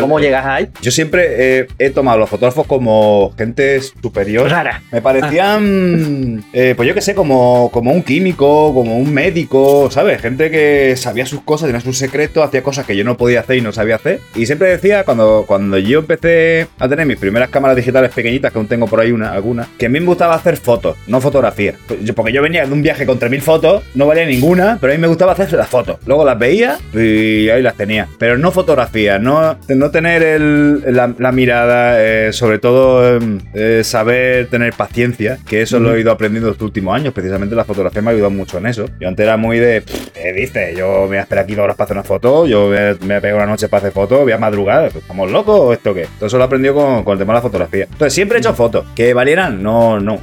[0.00, 0.68] ¿Cómo llegas ahí?
[0.82, 4.50] Yo siempre he tomado a los fotógrafos como gente superior.
[4.50, 4.82] Rara.
[4.90, 10.20] Me parecían, eh, pues yo qué sé, como, como un químico, como un médico, ¿sabes?
[10.20, 13.56] Gente que sabía sus cosas, tenía sus secretos, hacía cosas que yo no podía hacer
[13.56, 14.20] y no sabía hacer.
[14.34, 18.58] Y siempre decía, cuando, cuando yo empecé a tener mis primeras cámaras digitales pequeñitas, que
[18.58, 21.74] aún tengo por ahí una, alguna, que a mí me gustaba hacer fotos, no fotografía.
[22.14, 25.00] Porque yo venía de un viaje con 3.000 fotos, no valía ninguna, pero a mí
[25.00, 25.98] me gustaba hacer las fotos.
[26.06, 28.08] Luego las veía y ahí las tenía.
[28.18, 34.72] Pero no fotografía, no, no tener la, mirada, eh, sobre todo em, eh, saber tener
[34.74, 37.12] paciencia, que eso lo he ido aprendiendo estos últimos años.
[37.12, 38.86] Precisamente la fotografía me ha ayudado mucho en eso.
[39.00, 39.82] Yo antes era muy de,
[40.14, 40.74] ¿qué viste?
[40.76, 43.20] Yo me voy a esperar aquí dos horas para hacer una foto, yo me, me
[43.20, 46.06] pego una noche para hacer fotos, voy a madrugar, pues, ¿estamos locos o esto qué?
[46.18, 47.84] Todo eso lo he aprendido con, con el tema de la fotografía.
[47.84, 48.84] Entonces siempre he hecho fotos.
[48.94, 49.62] ¿Que valieran?
[49.62, 50.18] No, no,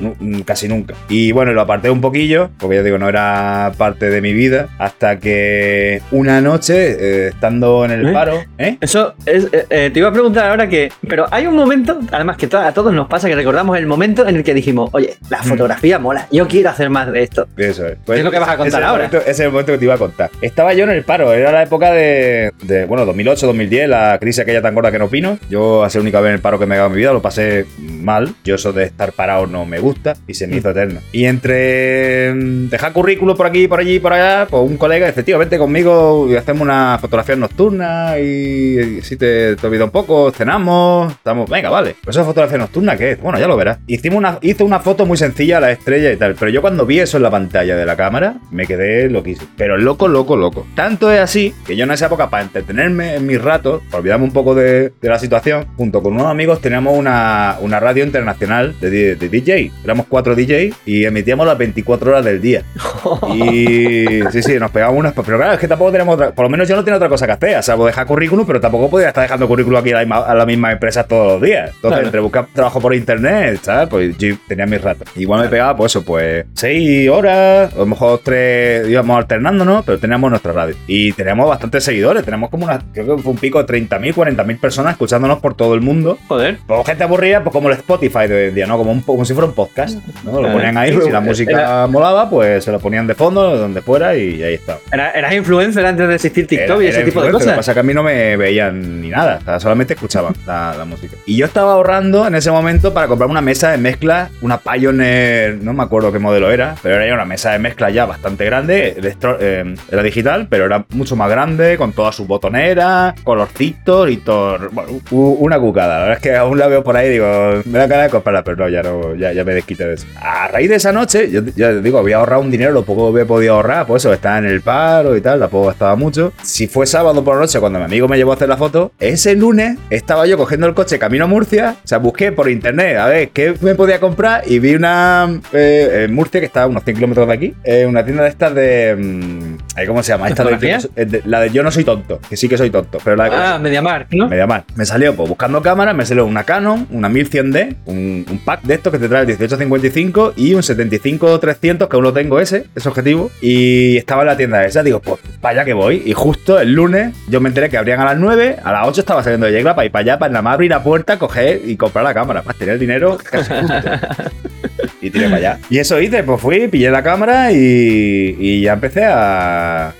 [0.46, 0.94] casi nunca.
[1.08, 4.70] Y bueno, lo aparté un poquillo, porque ya digo, no era parte de mi vida,
[4.78, 8.14] hasta que una noche, eh, estando en el ¿Eh?
[8.14, 8.78] paro, ¿eh?
[8.82, 12.74] Eso, es, te iba a preguntar ahora que, pero hay un momento, además que a
[12.74, 15.46] todos nos pasa que recordamos el momento en el que dijimos, oye, la mm.
[15.46, 17.48] fotografía mola, yo quiero hacer más de esto.
[17.58, 17.98] Eso es.
[18.06, 19.06] Pues es lo que vas a contar ahora.
[19.06, 20.30] ese es el momento que te iba a contar.
[20.42, 24.40] Estaba yo en el paro, era la época de, de bueno, 2008, 2010, la crisis
[24.40, 25.38] aquella tan gorda que no opino.
[25.50, 27.22] Yo, hace única vez en el paro que me he dado en mi vida, lo
[27.22, 28.34] pasé mal.
[28.44, 31.00] Yo eso de estar parado no me gusta y se me hizo eterno.
[31.12, 35.24] Y entre mm, dejar currículo por aquí, por allí, por allá, pues un colega dice,
[35.24, 37.79] tío, vente conmigo y hacemos una fotografía nocturna
[38.20, 41.96] y, si te, te olvida un poco, cenamos, estamos, venga, vale.
[42.04, 43.22] Pues esa fotografía nocturna, ¿qué es?
[43.22, 43.80] Bueno, ya lo verás.
[43.88, 46.86] Hicimos una, hice una foto muy sencilla a la estrella y tal, pero yo cuando
[46.86, 49.50] vi eso en la pantalla de la cámara, me quedé loquísimo.
[49.58, 50.66] Pero loco, loco, loco.
[50.76, 54.26] Tanto es así que yo en esa época, para entretenerme en mis ratos, para olvidarme
[54.26, 59.16] un poco de, la situación, junto con unos amigos teníamos una, una radio internacional de,
[59.16, 59.72] DJ.
[59.84, 62.64] Éramos cuatro DJ y emitíamos las 24 horas del día.
[63.34, 65.14] y sí, sí, nos pegábamos unas.
[65.14, 66.32] Pero claro, es que tampoco tenemos otra.
[66.32, 67.56] Por lo menos yo no tenía otra cosa que hacer.
[67.70, 71.04] O sea, dejar currículum, pero tampoco podía estar dejando currículum aquí a la, misma empresa
[71.04, 71.72] todos los días.
[71.76, 73.90] Entonces, entre buscar trabajo por internet, ¿sabes?
[73.90, 75.08] Pues yo tenía mis ratos.
[75.16, 80.00] Igual me pegaba, pues eso, pues seis horas, a lo mejor tres íbamos alternándonos, pero
[80.00, 80.76] teníamos nuestra radio.
[80.88, 82.24] Y teníamos bastantes seguidores.
[82.24, 82.80] Tenemos como una.
[82.94, 86.18] Creo que fue un pico de 30.000, 40.000 personas escuchándonos por todo el mundo.
[86.28, 86.58] Joder.
[86.66, 88.78] Pues gente aburrida, pues como el Spotify de hoy en día, ¿no?
[88.78, 90.00] Como, un, como si fuera un podcast.
[90.24, 90.42] ¿no?
[90.42, 94.16] Lo ponían ahí, si la música molaba, pues se lo ponían de fondo, donde fuera,
[94.16, 94.80] y ahí está.
[94.92, 97.59] ¿Eras influencer antes de existir TikTok y ese tipo de cosas?
[97.60, 101.18] Pasa que a mí no me veían ni nada, solamente escuchaban la, música.
[101.26, 105.62] Y yo estaba ahorrando en ese momento para comprar una mesa de mezcla, una Pioneer,
[105.62, 108.96] no me acuerdo qué modelo era, pero era una mesa de mezcla ya bastante grande,
[109.42, 114.70] eh, era digital, pero era mucho más grande, con todas sus botoneras, colorcitos y todo.
[114.72, 115.96] Bueno, una cucada.
[115.96, 117.28] La verdad es que aún la veo por ahí y digo,
[117.66, 120.08] me da cara de comprarla, pero no, ya no, ya, ya me desquité de eso.
[120.16, 123.20] A raíz de esa noche, yo ya digo, había ahorrado un dinero, lo poco que
[123.20, 126.32] había podido ahorrar, pues eso, estaba en el paro y tal, tampoco gastaba mucho.
[126.42, 128.92] Si fue sábado por la noche cuando mi amigo me llevó a hacer la foto,
[129.00, 132.98] ese lunes estaba yo cogiendo el coche camino a Murcia, o sea, busqué por internet
[132.98, 136.70] a ver qué me podía comprar y vi una eh, en Murcia que estaba a
[136.70, 138.96] unos 100 kilómetros de aquí, eh, una tienda de estas de...
[138.96, 140.28] Mm, ¿Cómo se llama?
[140.28, 143.30] Esta de, la de Yo no soy tonto, que sí que soy tonto, pero la
[143.30, 143.36] de...
[143.36, 144.28] Ah, Mediamar, ¿no?
[144.28, 144.66] Mediamar.
[144.76, 148.74] Me salió, pues buscando cámaras, me salió una Canon, una 1100D, un, un pack de
[148.74, 152.90] estos que te trae el 1855 y un 75-300, que aún lo tengo ese, ese
[152.90, 156.74] objetivo, y estaba en la tienda esa, digo, pues vaya que voy, y justo el
[156.74, 159.54] lunes yo me enteré que abrían a las 9, a las 8 estaba saliendo de
[159.54, 162.14] Yegla para ir para allá, para nada más abrir la puerta, coger y comprar la
[162.14, 163.76] cámara, para tener el dinero casi justo.
[165.02, 165.60] y tiré para allá.
[165.70, 169.94] Y eso hice, pues fui, pillé la cámara y, y ya empecé a,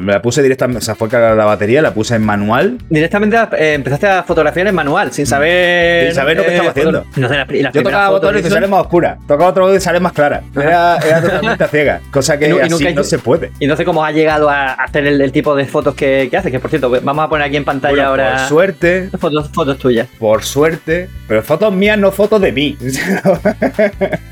[0.00, 2.78] Me la puse directamente, o sea, fue cargar la batería, la puse en manual.
[2.88, 6.06] Directamente eh, empezaste a fotografiar en manual, sin saber.
[6.06, 7.04] Sin saber lo que estaba eh, haciendo.
[7.72, 10.42] Yo tocaba botones y sale más oscura, tocaba otro botón y sale más clara.
[10.54, 13.52] Era, era totalmente ciega, cosa que así no se puede.
[13.60, 16.50] Y no sé cómo ha llegado a hacer el, tipo de fotos que, que hace,
[16.50, 18.36] que por cierto, vamos a poner aquí en pantalla ahora.
[18.36, 19.08] Por suerte.
[19.18, 20.08] Fotos, fotos tuyas.
[20.18, 22.76] Por suerte, pero fotos mías, no fotos de mí.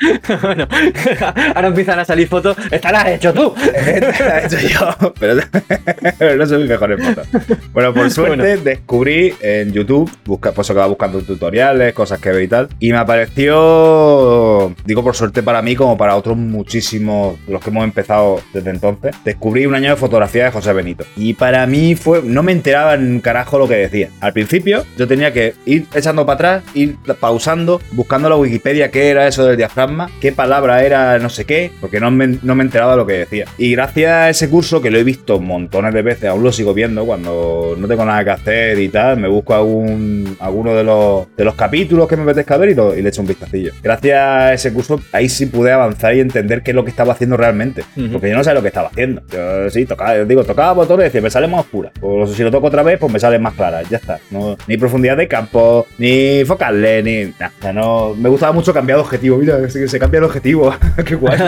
[0.42, 0.68] bueno,
[1.54, 2.56] ahora empiezan a salir fotos.
[2.70, 3.54] Esta la has hecho tú.
[3.74, 7.26] Esta la he hecho yo, pero, no soy mi mejor en fotos.
[7.72, 12.44] Bueno, por suerte descubrí en YouTube, busca, pues que va buscando tutoriales, cosas que ve
[12.44, 17.52] y tal, y me apareció, digo por suerte para mí como para otros muchísimos de
[17.52, 21.04] los que hemos empezado desde entonces, descubrí un año de fotografía de José Benito.
[21.16, 24.10] Y para mí fue, no me enteraba en carajo lo que decía.
[24.20, 29.08] Al principio yo tenía que ir echando para atrás, ir pausando, buscando la Wikipedia qué
[29.08, 29.85] era eso del diafragma,
[30.20, 33.12] qué palabra era no sé qué, porque no me, no me enteraba de lo que
[33.14, 33.46] decía.
[33.58, 36.74] Y gracias a ese curso, que lo he visto montones de veces, aún lo sigo
[36.74, 41.26] viendo cuando no tengo nada que hacer y tal, me busco algún, alguno de los,
[41.36, 43.72] de los capítulos que me apetezca ver y, y le echo un vistacillo.
[43.82, 47.12] Gracias a ese curso, ahí sí pude avanzar y entender qué es lo que estaba
[47.12, 49.22] haciendo realmente, porque yo no sabía lo que estaba haciendo.
[49.30, 51.90] Yo sí, tocaba, digo, tocaba botones y decía, me sale más oscura.
[52.00, 54.18] O si lo toco otra vez, pues me sale más clara, ya está.
[54.30, 57.72] No, ni profundidad de campo, ni focales, ni nada.
[57.72, 59.36] no, me gustaba mucho cambiar de objetivo.
[59.38, 60.74] Mira, se, se cambia el objetivo.
[61.04, 61.38] qué guay.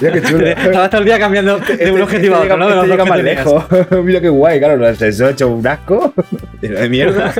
[0.00, 0.46] Mira qué chulo.
[0.46, 2.68] Estaba todo el día cambiando de un este objetivo a otro, ¿no?
[2.68, 3.64] Este llega más lejos.
[4.04, 4.94] Mira qué guay, claro.
[4.94, 6.12] Se ha hecho un asco
[6.60, 7.32] de mierda.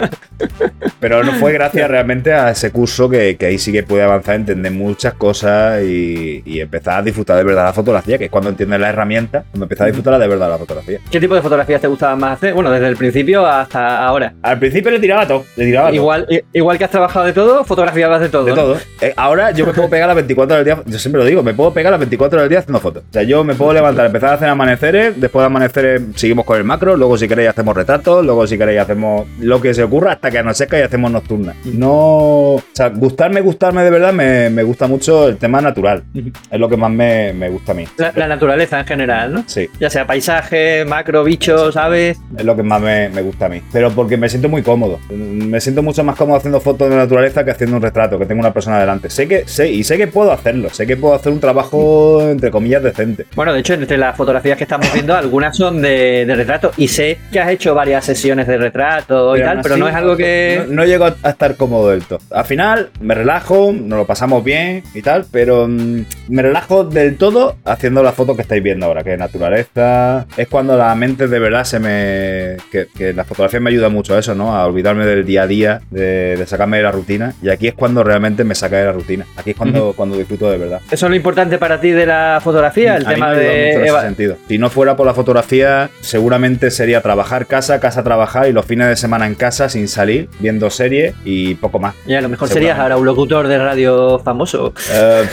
[1.01, 4.37] Pero no fue gracias realmente a ese curso que, que ahí sí que pude avanzar,
[4.37, 8.51] entender muchas cosas y, y, empezar a disfrutar de verdad la fotografía, que es cuando
[8.51, 10.99] entiendes la herramienta, cuando empiezas a disfrutar de verdad la fotografía.
[11.11, 12.55] ¿Qué tipo de fotografías te gustaba más hacer?
[12.55, 14.35] Bueno, desde el principio hasta ahora.
[14.43, 15.45] Al principio le tiraba todo.
[15.57, 18.45] Le tiraba igual, igual que has trabajado de todo, fotografiabas de todo.
[18.45, 18.79] De todo.
[19.01, 21.43] Eh, ahora yo me puedo pegar las 24 horas del día, yo siempre lo digo,
[21.43, 23.05] me puedo pegar las 24 horas del día haciendo fotos.
[23.09, 26.57] O sea, yo me puedo levantar, empezar a hacer amaneceres, después de amaneceres seguimos con
[26.57, 30.13] el macro, luego si queréis hacemos retratos, luego si queréis hacemos lo que se ocurra
[30.13, 31.57] hasta que nos seca y hacemos nocturnas.
[31.65, 31.89] No.
[31.89, 36.03] O sea, gustarme, gustarme de verdad, me, me gusta mucho el tema natural.
[36.51, 37.85] Es lo que más me, me gusta a mí.
[37.97, 39.45] La, naturaleza en general, ¿no?
[39.47, 39.69] Sí.
[39.81, 42.19] Ya sea paisaje, macro, bichos, aves.
[42.37, 43.63] Es lo que más me, me gusta a mí.
[43.73, 44.99] Pero porque me siento muy cómodo.
[45.11, 48.41] Me siento mucho más cómodo haciendo fotos de naturaleza que haciendo un retrato, que tengo
[48.41, 49.11] una persona delante.
[49.11, 50.71] Sé que, sé, y sé que puedo hacerlo.
[50.71, 53.27] Sé que puedo hacer un trabajo, entre comillas, decente.
[53.35, 56.73] Bueno, de hecho, entre las fotografías que estamos viendo, algunas son de, de retrato.
[56.77, 60.17] Y sé que has hecho varias sesiones de retrato y tal, pero no es algo
[60.17, 60.65] que.
[60.69, 62.21] No, llego a estar cómodo del todo.
[62.31, 67.17] Al final, me relajo, nos lo pasamos bien y tal, pero mm, me relajo del
[67.17, 70.27] todo haciendo la foto que estáis viendo ahora, que es naturaleza.
[70.37, 72.57] Es cuando la mente de verdad se me.
[72.71, 74.55] Que, que la fotografía me ayuda mucho a eso, ¿no?
[74.55, 77.35] A olvidarme del día a día, de, de sacarme de la rutina.
[77.43, 79.27] Y aquí es cuando realmente me saca de la rutina.
[79.37, 80.81] Aquí es cuando, cuando disfruto de verdad.
[80.91, 82.97] ¿Eso es lo importante para ti de la fotografía?
[82.97, 83.75] El tema de.
[83.75, 84.37] Mucho en ese sentido.
[84.49, 88.89] Si no fuera por la fotografía, seguramente sería trabajar casa, casa trabajar y los fines
[88.89, 91.95] de semana en casa sin salir, viendo series y poco más.
[92.07, 94.73] Y a lo mejor serías ahora un locutor de radio famoso.
[94.93, 95.25] Eh,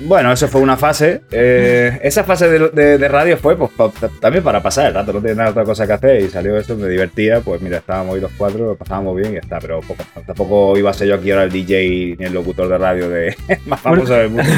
[0.00, 1.22] bueno, eso fue una fase.
[1.30, 3.70] Eh, esa fase de, radio fue pues,
[4.20, 6.76] también para pasar el rato, no tenía nada otra cosa que hacer y salió eso,
[6.76, 7.40] me divertía.
[7.40, 10.76] Pues mira, estábamos ahí los cuatro, lo pasábamos bien y ya está, pero poco, tampoco
[10.76, 13.34] iba a ser yo aquí ahora el DJ ni el locutor de radio de
[13.66, 14.50] más famoso del mundo.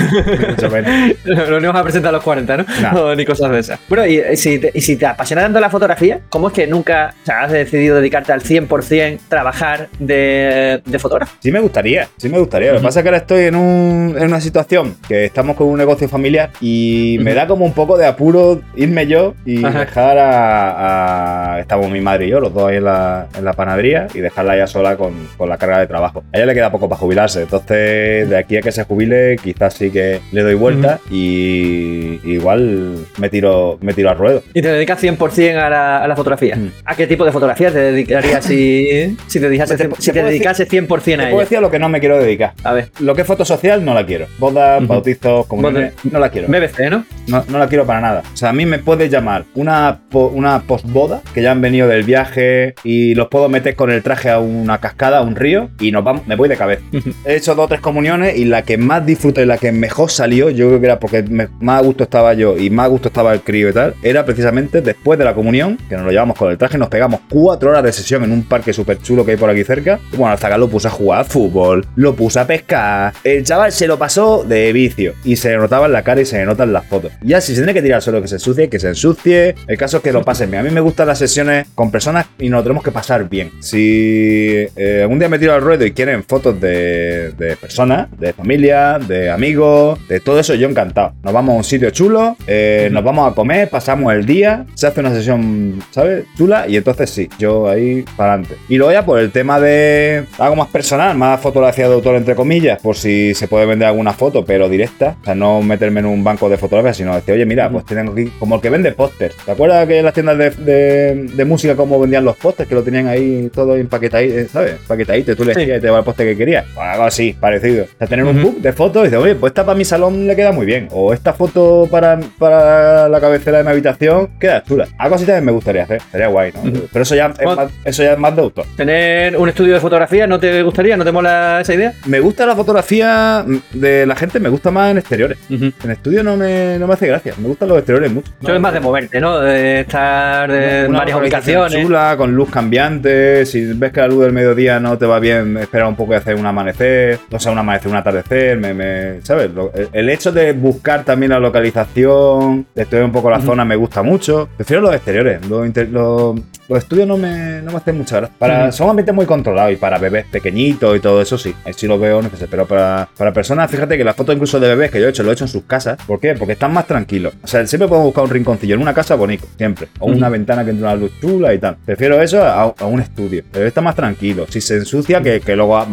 [1.24, 3.14] Lo único a presentar a los 40, ¿no?
[3.16, 3.80] ni cosas de esas.
[3.88, 7.14] Bueno, y, si te, y si te apasiona tanto la fotografía, ¿cómo es que nunca
[7.26, 11.36] has decidido dedicarte al 100% trabajar de, de fotógrafo?
[11.40, 12.72] Sí me gustaría, sí me gustaría.
[12.72, 15.68] Lo que pasa es que ahora estoy en, un, en una situación que estamos con
[15.68, 20.18] un negocio familiar y me da como un poco de apuro irme yo y dejar
[20.18, 24.20] a, Estamos mi madre y yo, los dos ahí en la, en la panadería y
[24.20, 26.24] dejarla ya sola con, con, la carga de trabajo.
[26.32, 29.74] A ella le queda poco para jubilarse, entonces de aquí a que se jubile quizás
[29.74, 34.42] sí que le doy vuelta y igual me tiro, me tiro al ruedo.
[34.54, 36.58] ¿Y te dedicas 100% a la, a la fotografía?
[36.84, 41.08] ¿A qué tipo de fotografía te dedicarías si, si te, dedicase, si te dedicase 100%
[41.08, 41.24] a ella?
[41.24, 42.52] Te puedo decir a lo que no me quiero dedicar.
[42.64, 42.90] A ver.
[43.00, 44.26] Lo que es foto social no la quiero.
[44.38, 46.48] Bodas, bautizos, comuniones, no la quiero.
[46.48, 47.04] BBC, ¿no?
[47.26, 47.44] ¿no?
[47.48, 48.22] No la quiero para nada.
[48.32, 52.04] O sea, a mí me puede llamar una, una postboda que ya han venido del
[52.04, 55.92] viaje y los puedo meter con el traje a una cascada, a un río y
[55.92, 56.82] nos vamos, me voy de cabeza.
[57.24, 60.68] He hecho o tres comuniones y la que más disfruté la que mejor salió, yo
[60.68, 63.40] creo que era porque más a gusto estaba yo y más a gusto estaba el
[63.40, 66.58] crío y tal, era precisamente después de la comunión, que nos lo llevamos con el
[66.58, 69.50] traje, nos pegamos cuatro horas de sesión en un parque súper chulo que hay por
[69.50, 69.98] aquí cerca.
[70.16, 73.12] bueno, hasta acá lo puse a jugar fútbol, lo puse a pescar.
[73.24, 76.44] El chaval se lo pasó de vicio y se notaba en la cara y se
[76.44, 77.12] notan en las fotos.
[77.22, 79.54] Ya si se tiene que tirar solo que se ensucie, que se ensucie.
[79.66, 80.54] El caso es que lo pasen.
[80.54, 83.50] A mí me gustan las sesiones con personas y nos lo tenemos que pasar bien.
[83.60, 88.98] Si eh, algún día me tiro al ruedo y quieren fotos de, personas, de familia,
[88.98, 91.12] de amigos, de todo eso, yo encantado.
[91.22, 94.86] Nos vamos a un sitio chulo, eh, nos vamos a comer, pasamos el día, se
[94.86, 96.24] hace una sesión, ¿sabes?
[96.36, 98.56] Chula y entonces sí, yo ahí para adelante.
[98.68, 102.34] Y luego ya por el tema de algo más personal, más fotografía de autor entre
[102.34, 106.06] comillas, por si se puede vender alguna foto, pero directa, o sea, no meterme en
[106.06, 108.92] un banco de fotografía, sino decir, oye, mira, pues tengo aquí, como el que vende
[108.92, 109.36] pósters.
[109.44, 112.68] ¿Te acuerdas que en las tiendas de, música cómo vendían los pósters?
[112.68, 114.72] Que lo tenían ahí todo empaquetadito, eh, ¿sabes?
[114.72, 116.64] Empaquetadito, tú le decías y te va el póster que querías.
[116.74, 117.84] Pues algo así, parecido.
[117.84, 120.26] O sea, tener un book de fotos y dices, oye, pues esta para mi salón
[120.26, 120.88] le queda muy bien.
[120.92, 124.86] O esta foto para, para la cabecera de mi habitación queda chula.
[124.98, 126.00] Algo así también me gustaría hacer.
[126.10, 126.72] Sería guay, ¿no?
[126.92, 128.66] Pero eso ya, es más, eso ya es más de autor.
[128.76, 130.96] ¿Tener un estudio de fotografía no te gustaría?
[130.96, 131.92] ¿No te mola esa idea?
[132.06, 135.38] Me gusta la fotografía de la gente, me gusta más en exteriores.
[135.48, 137.34] En estudio no me, no me hace gracia.
[137.38, 138.30] Me gustan los exteriores mucho.
[138.42, 139.40] Eso es más de moverte, ¿no?
[139.40, 141.82] De estar en varias ubicaciones.
[141.82, 143.46] Chula, con luz cambiante.
[143.46, 146.16] Si ves que la luz del mediodía no te va bien, espera un poco y
[146.16, 147.18] hacer un amanecer.
[147.32, 148.58] O sea, un amanecer, un atardecer.
[148.58, 149.50] Me, ¿Sabes?
[149.92, 154.02] El hecho de buscar también la localización, de estudiar un poco la zona, me gusta
[154.02, 154.48] mucho.
[154.56, 155.46] Prefiero los exteriores.
[155.46, 158.36] Los, los, estudios no me, no me hacen mucha gracia.
[158.38, 161.54] Para, Son ambientes muy controlados y para bebés pequeñitos y todo eso sí.
[161.64, 162.48] Ahí sí lo veo necesario.
[162.50, 165.22] Pero para, para personas, fíjate que las fotos incluso de bebés que yo he hecho,
[165.22, 165.98] lo he hecho en sus casas.
[166.06, 166.34] ¿Por qué?
[166.34, 167.34] Porque están más tranquilos.
[167.42, 169.88] O sea, siempre podemos buscar un rinconcillo en una casa bonito, siempre.
[170.00, 171.76] O una ventana que entre una luz chula y tal.
[171.84, 173.44] Prefiero eso a, un estudio.
[173.52, 174.46] Pero está más tranquilo.
[174.48, 175.86] Si se ensucia, que, que luego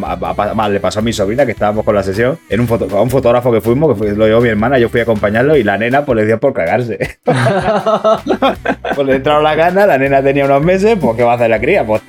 [0.70, 3.10] le pasó a mi sobrina que estábamos con la sesión en un, foto, a un
[3.10, 6.06] fotógrafo que fuimos, que lo llevó mi hermana, yo fui a acompañarlo y la nena
[6.06, 7.18] pues le dio por cagarse.
[8.96, 11.50] pues le entraron la gana, la nena tenía unos meses, pues ¿qué va a hacer
[11.50, 11.86] la cría?
[11.86, 12.02] Pues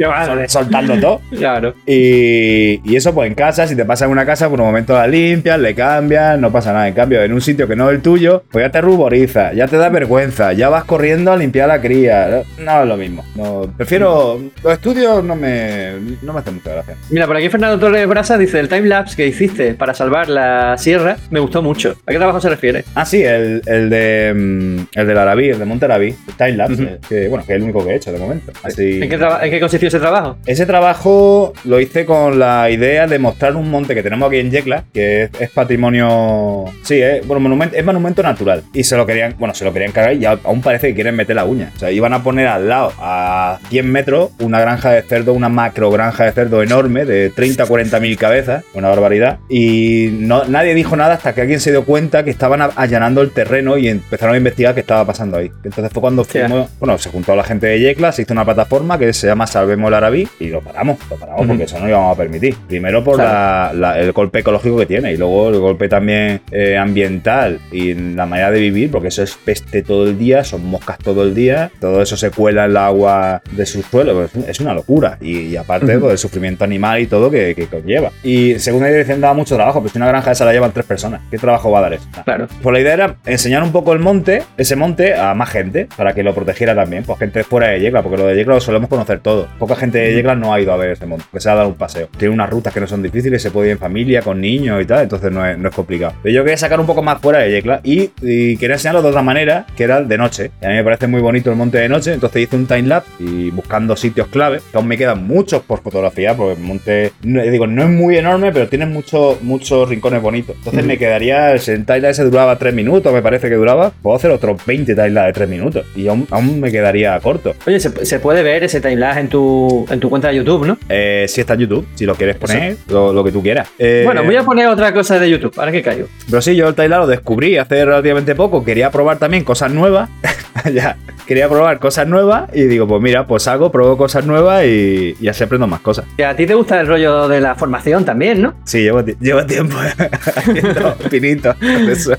[0.46, 1.20] soltando todo.
[1.37, 1.74] Claro.
[1.85, 4.94] Y, y, eso pues en casa, si te pasa en una casa, por un momento
[4.94, 6.87] la limpias, le cambias, no pasa nada.
[6.87, 9.66] En cambio, en un sitio que no es el tuyo, pues ya te ruboriza, ya
[9.66, 12.42] te da vergüenza, ya vas corriendo a limpiar la cría.
[12.59, 13.24] No es lo mismo.
[13.35, 14.40] No, prefiero.
[14.62, 16.94] Los estudios no me, no me hacen mucha gracia.
[17.11, 18.68] Mira, por aquí Fernando Torres Brasa dice: el
[19.16, 21.97] que hiciste para salvar la sierra me gustó mucho.
[22.07, 22.85] ¿A qué trabajo se refiere?
[22.94, 26.83] Ah, sí, el, el de mm, el del Arabí, el de Monte Arabí, el timelapse,
[26.83, 28.53] eh, que bueno, que es el único que he hecho de momento.
[28.64, 30.38] ¿En, qué ¿En qué consistió ese trabajo?
[30.47, 34.51] Ese trabajo lo hice con la idea de mostrar un monte que tenemos aquí en
[34.51, 36.64] Yecla, que es, patrimonio.
[36.83, 38.62] Sí, es, bueno, monumento, es monumento natural.
[38.73, 41.37] Y se lo querían, bueno, se lo querían cargar y aún parece que quieren meter
[41.37, 41.73] la uña.
[41.75, 45.49] O sea, iban a poner al lado, a 100 metros, una granja de cerdo, una
[45.49, 49.38] macro granja de cerdo enorme de 30 40 mil cabezas, una barbaridad.
[49.48, 53.30] Y no, nadie dijo nada hasta que alguien se dio cuenta que estaban allanando el
[53.30, 55.50] terreno y empezaron a investigar qué estaba pasando ahí.
[55.64, 58.98] Entonces fue cuando fuimos, bueno, se juntó la gente de Yecla, se hizo una plataforma
[58.98, 62.14] que se llama Salvemos el Arabí y lo paramos, lo paramos porque eso no íbamos
[62.14, 62.56] a permitir.
[62.66, 67.94] Primero por el golpe ecológico que tiene y luego el golpe también eh, ambiental y
[67.94, 71.34] la manera de vivir, porque eso es peste todo el día, son moscas todo el
[71.34, 75.18] día, todo eso se cuela en el agua de sus suelos, pues, es una locura.
[75.20, 78.11] Y, aparte uh el sufrimiento animal y todo que, conlleva.
[78.22, 81.20] Y según dirección daba mucho trabajo, pues si una granja esa la llevan tres personas,
[81.31, 82.07] ¿qué trabajo va a dar eso?
[82.24, 82.46] Claro.
[82.62, 86.14] Pues la idea era enseñar un poco el monte, ese monte, a más gente, para
[86.14, 88.88] que lo protegiera también, pues gente fuera de Yecla, porque lo de Yecla lo solemos
[88.88, 89.48] conocer todos.
[89.59, 91.68] Poca gente de Yecla no ha ido a ver ese monte, que se ha dado
[91.68, 92.09] un paseo.
[92.16, 94.87] Tiene unas rutas que no son difíciles, se puede ir en familia, con niños y
[94.87, 96.14] tal, entonces no es, no es complicado.
[96.22, 99.09] Pero yo quería sacar un poco más fuera de Yecla y, y quería enseñarlo de
[99.09, 100.51] otra manera, que era de noche.
[100.61, 103.11] Y a mí me parece muy bonito el monte de noche, entonces hice un timelapse
[103.18, 107.42] y buscando sitios clave, que aún me quedan muchos por fotografía, porque el monte, no,
[107.42, 110.57] digo, no es muy enorme, pero tiene muchos muchos rincones bonitos.
[110.57, 114.31] Entonces me quedaría, el timelapse ese duraba 3 minutos, me parece que duraba, puedo hacer
[114.31, 117.54] otros 20 timelapse de 3 minutos y aún, aún me quedaría corto.
[117.66, 120.78] Oye, se, se puede ver ese timelapse en tu, en tu cuenta de YouTube, ¿no?
[120.88, 123.68] Eh, si está en YouTube, si lo quieres poner, lo, lo que tú quieras.
[123.78, 126.07] Eh, Bueno, voy a poner otra cosa de YouTube, ahora que caigo.
[126.28, 128.64] Pero sí, yo el timelapse lo descubrí hace relativamente poco.
[128.64, 130.09] Quería probar también cosas nuevas.
[130.72, 135.14] ya, quería probar cosas nuevas y digo, pues mira, pues hago, pruebo cosas nuevas y,
[135.20, 136.04] y así aprendo más cosas.
[136.16, 138.54] Que a ti te gusta el rollo de la formación también, ¿no?
[138.64, 139.76] Sí, llevo, llevo tiempo
[140.37, 141.57] haciendo pinitos.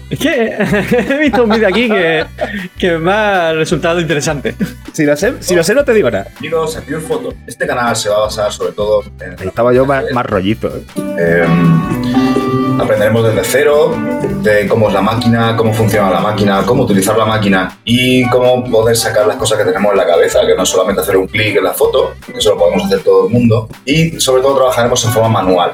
[0.09, 0.55] Es que
[1.09, 2.25] he visto un vídeo aquí que,
[2.77, 4.55] que me ha resultado interesante.
[4.93, 6.27] Si lo sé, si lo sé no te digo nada.
[6.39, 7.33] Bienvenidos a Pure Photo.
[7.45, 10.67] Este canal se va a basar sobre todo en Ahí estaba yo más, más rollito.
[10.75, 10.83] ¿eh?
[11.19, 11.45] Eh,
[12.83, 13.93] aprenderemos desde cero,
[14.41, 18.63] de cómo es la máquina, cómo funciona la máquina, cómo utilizar la máquina y cómo
[18.69, 21.27] poder sacar las cosas que tenemos en la cabeza, que no es solamente hacer un
[21.27, 23.67] clic en la foto, que eso lo podemos hacer todo el mundo.
[23.85, 25.73] Y sobre todo trabajaremos en forma manual.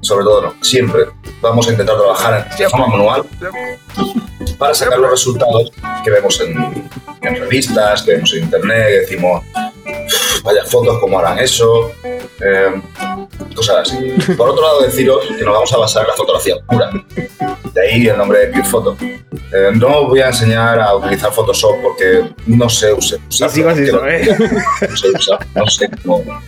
[0.00, 1.02] Sobre todo no, siempre
[1.40, 3.22] vamos a intentar trabajar en forma manual
[4.58, 5.70] para sacar los resultados
[6.04, 6.84] que vemos en,
[7.22, 9.65] en revistas, que vemos en internet, que decimos, "Uf,
[10.42, 12.82] vaya fotos, cómo harán eso, eh,
[13.54, 14.14] cosas así.
[14.36, 16.90] Por otro lado, deciros que nos vamos a basar en la fotografía pura.
[17.72, 18.96] De ahí el nombre de Pure Photo.
[19.00, 23.18] Eh, no os voy a enseñar a utilizar Photoshop porque no sé usar.
[23.42, 24.38] Así, ¿sabes?
[24.88, 26.40] No sé usar, no sé cómo.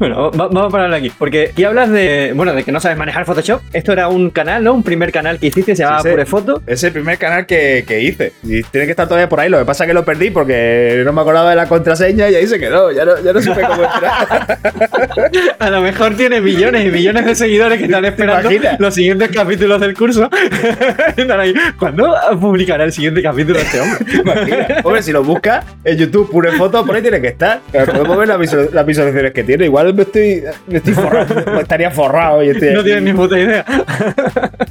[0.00, 1.12] Bueno, va- vamos a pararlo aquí.
[1.16, 3.60] Porque aquí hablas de, bueno, de que no sabes manejar Photoshop.
[3.72, 4.72] Esto era un canal, ¿no?
[4.74, 6.08] Un primer canal que hiciste, se llamaba Sí.
[6.08, 6.62] Pure Foto.
[6.66, 8.32] Es el primer canal que, que hice.
[8.42, 9.48] Y tiene que estar todavía por ahí.
[9.50, 12.34] Lo que pasa es que lo perdí porque no me acordaba de la contraseña y
[12.34, 12.90] ahí se quedó.
[12.90, 14.58] Ya no, ya no supe cómo entrar.
[15.58, 18.48] A lo mejor tiene millones y millones de seguidores que están esperando
[18.78, 20.30] los siguientes capítulos del curso.
[21.16, 21.52] Están ahí.
[21.78, 23.98] ¿Cuándo publicará el siguiente capítulo este hombre?
[24.24, 24.66] Imagina.
[24.82, 27.60] Hombre, si lo buscas en YouTube, pure foto, por ahí tiene que estar.
[27.70, 29.66] Podemos ver las visualizaciones que tiene.
[29.66, 31.60] Igual me estoy, me estoy forrado.
[31.60, 33.64] Estaría forrado y estoy No tienes ni puta idea.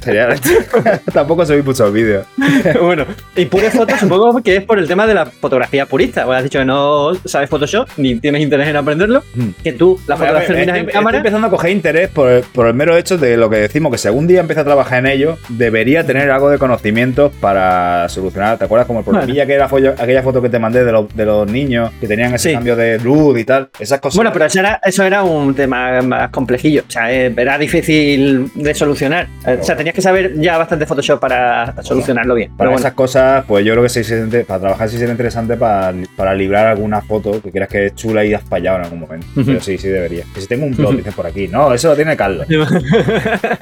[0.00, 0.28] Sería-
[1.12, 2.26] Tampoco subí muchos vídeos.
[2.80, 3.04] bueno,
[3.36, 6.24] y Pure Foto supongo que es por el tema de la fotografía purista.
[6.24, 9.22] Pues has dicho que no sabes Photoshop ni tienes interés en aprenderlo.
[9.34, 9.50] Hmm.
[9.62, 11.16] Que tú la ver, fotografía terminas estoy, en estoy cámara.
[11.18, 13.98] empezando a coger interés por el, por el mero hecho de lo que decimos, que
[13.98, 18.58] si algún día empiezo a trabajar en ello, debería tener algo de conocimientos para solucionar.
[18.58, 21.24] ¿Te acuerdas como el problemilla que era aquella foto que te mandé de, los- de
[21.26, 22.54] los niños que tenían ese Sí.
[22.54, 23.68] cambio de luz y tal?
[23.78, 24.16] Esas cosas.
[24.16, 26.82] Bueno, pero eso era, eso era un tema más complejillo.
[26.86, 29.26] O sea, eh, era difícil de solucionar.
[29.46, 32.48] Eh, O sea, tenías que saber ya bastante Photoshop para solucionarlo bien.
[32.50, 35.56] Para Pero bueno, esas cosas, pues yo creo que inter- para trabajar sí sería interesante
[35.56, 39.00] para, para librar alguna foto que creas que es chula y has fallado en algún
[39.00, 39.26] momento.
[39.34, 40.24] Pero sí, sí debería.
[40.34, 41.48] Que si tengo un blog, dicen por aquí.
[41.48, 42.46] No, eso lo tiene Carlos.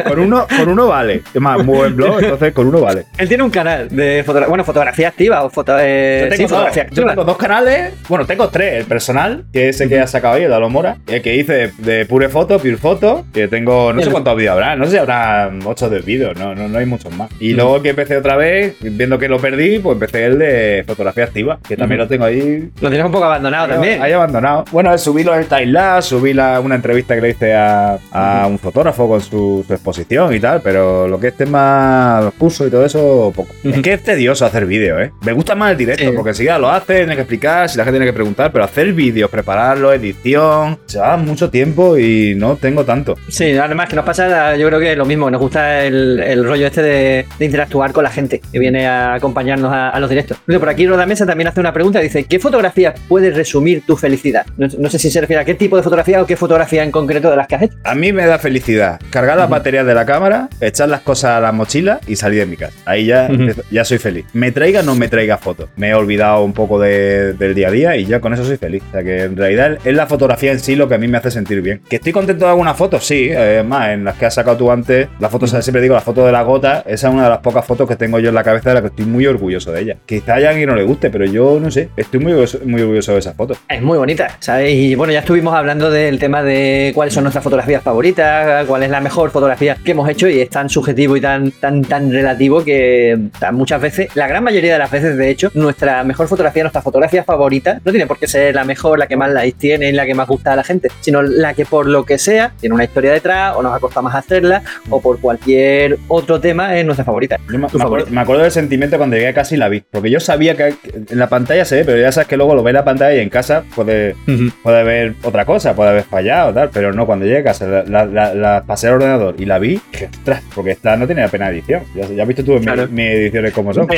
[0.07, 1.23] con, uno, con uno vale.
[1.35, 3.05] Es más, muy buen blog, entonces con uno vale.
[3.17, 6.43] él tiene un canal de fotografía, bueno, fotografía activa o foto, eh, Yo tengo, sí,
[6.43, 8.75] dos, fotografía yo tengo dos canales, bueno, tengo tres.
[8.81, 11.53] El personal, que es ese que ha sacado ahí, el de Alomora, el que hice
[11.53, 14.93] de, de Pure Foto, Pure Foto, que tengo, no sé cuántos vídeos habrá, no sé
[14.93, 17.31] si habrá ocho de vídeos, no, no, no hay muchos más.
[17.41, 20.85] Y luego el que empecé otra vez, viendo que lo perdí, pues empecé el de
[20.87, 22.71] fotografía activa, que también lo tengo ahí.
[22.81, 24.03] Lo tienes un poco abandonado ahí- también.
[24.03, 24.65] Ahí abandonado.
[24.73, 28.59] Bueno, subí lo del timelapse, subí la, una entrevista que le hice a, a un
[28.59, 32.85] fotógrafo con su, su exposición y tal, pero lo que es tema curso y todo
[32.85, 33.53] eso, poco.
[33.65, 35.11] Es que es tedioso hacer vídeos, ¿eh?
[35.23, 36.11] Me gusta más el directo, Sí.
[36.15, 38.93] porque enseguida lo haces, tienes que explicar, si la gente tiene que preguntar, pero hacer
[38.93, 43.17] vídeos, prepararlo, edición, se va mucho tiempo y no tengo tanto.
[43.29, 46.67] Sí, además que nos pasa, yo creo que lo mismo, nos gusta el, el rollo
[46.67, 50.39] este de, de interactuar con la gente que viene a acompañarnos a, a los directos.
[50.47, 54.47] Por aquí Roda Mesa también hace una pregunta, dice, ¿qué fotografía puede resumir tu felicidad?
[54.57, 56.91] No, no sé si se refiere a qué tipo de fotografía o qué fotografía en
[56.91, 57.75] concreto de las que has hecho.
[57.85, 61.41] A mí me da felicidad cargar las baterías de la cámara, echar las cosas a
[61.41, 62.75] la mochila y salir de mi casa.
[62.87, 63.29] Ahí ya,
[63.71, 64.25] ya soy feliz.
[64.33, 65.69] Me traiga o no me traiga fotos.
[65.77, 68.57] Me he olvidado un poco de- del día a día y ya con eso soy
[68.57, 68.83] feliz.
[68.89, 71.18] O sea que en realidad es la fotografía en sí lo que a mí me
[71.19, 71.81] hace sentir bien.
[71.89, 73.01] ¿Que estoy contento de alguna foto?
[73.01, 73.29] Sí.
[73.31, 76.25] eh, más, en las que has sacado tú antes, la foto, siempre digo, la foto
[76.25, 78.45] de la gota, esa es una de las pocas fotos que tengo yo en la
[78.45, 79.97] cabeza de la que estoy muy orgulloso de ella.
[80.07, 83.13] Quizá haya alguien no le guste, pero yo no sé, estoy muy orgulloso, muy orgulloso
[83.13, 83.57] de esa foto.
[83.69, 84.73] Es muy bonita, ¿sabes?
[84.73, 88.91] Y bueno, ya estuvimos hablando del tema de cuáles son nuestras fotografías favoritas, cuál es
[88.91, 92.65] la mejor fotografía que hemos hecho y es tan subjetivo y tan, tan, tan relativo
[92.65, 93.19] que
[93.53, 97.25] muchas veces, la gran mayoría de las veces, de hecho, nuestra mejor fotografía, nuestra fotografía
[97.25, 100.15] favorita, no tiene por qué ser la mejor, la que más likes tiene, la que
[100.15, 100.89] más gusta a la gente.
[101.01, 104.03] Sino la que por lo que sea tiene una historia detrás o nos ha costado
[104.03, 107.39] más hacerla o por cualquier otro tema es nuestra favorita.
[107.49, 110.75] me, Acuerdo, del sentimiento cuando llegué a casa y la vi, porque yo sabía que
[110.93, 113.17] en la pantalla se ve, pero ya sabes que luego lo ve en la pantalla
[113.17, 114.15] y en casa puede,
[114.63, 118.65] puede ver otra cosa, puede haber fallado, tal, pero no, cuando llegué a casa, la,
[118.67, 119.81] pasé al ordenador y la vi,
[120.19, 121.83] ostras, porque esta no tiene pena edición.
[121.95, 123.89] Ya, has visto tú en mis ediciones cómo son.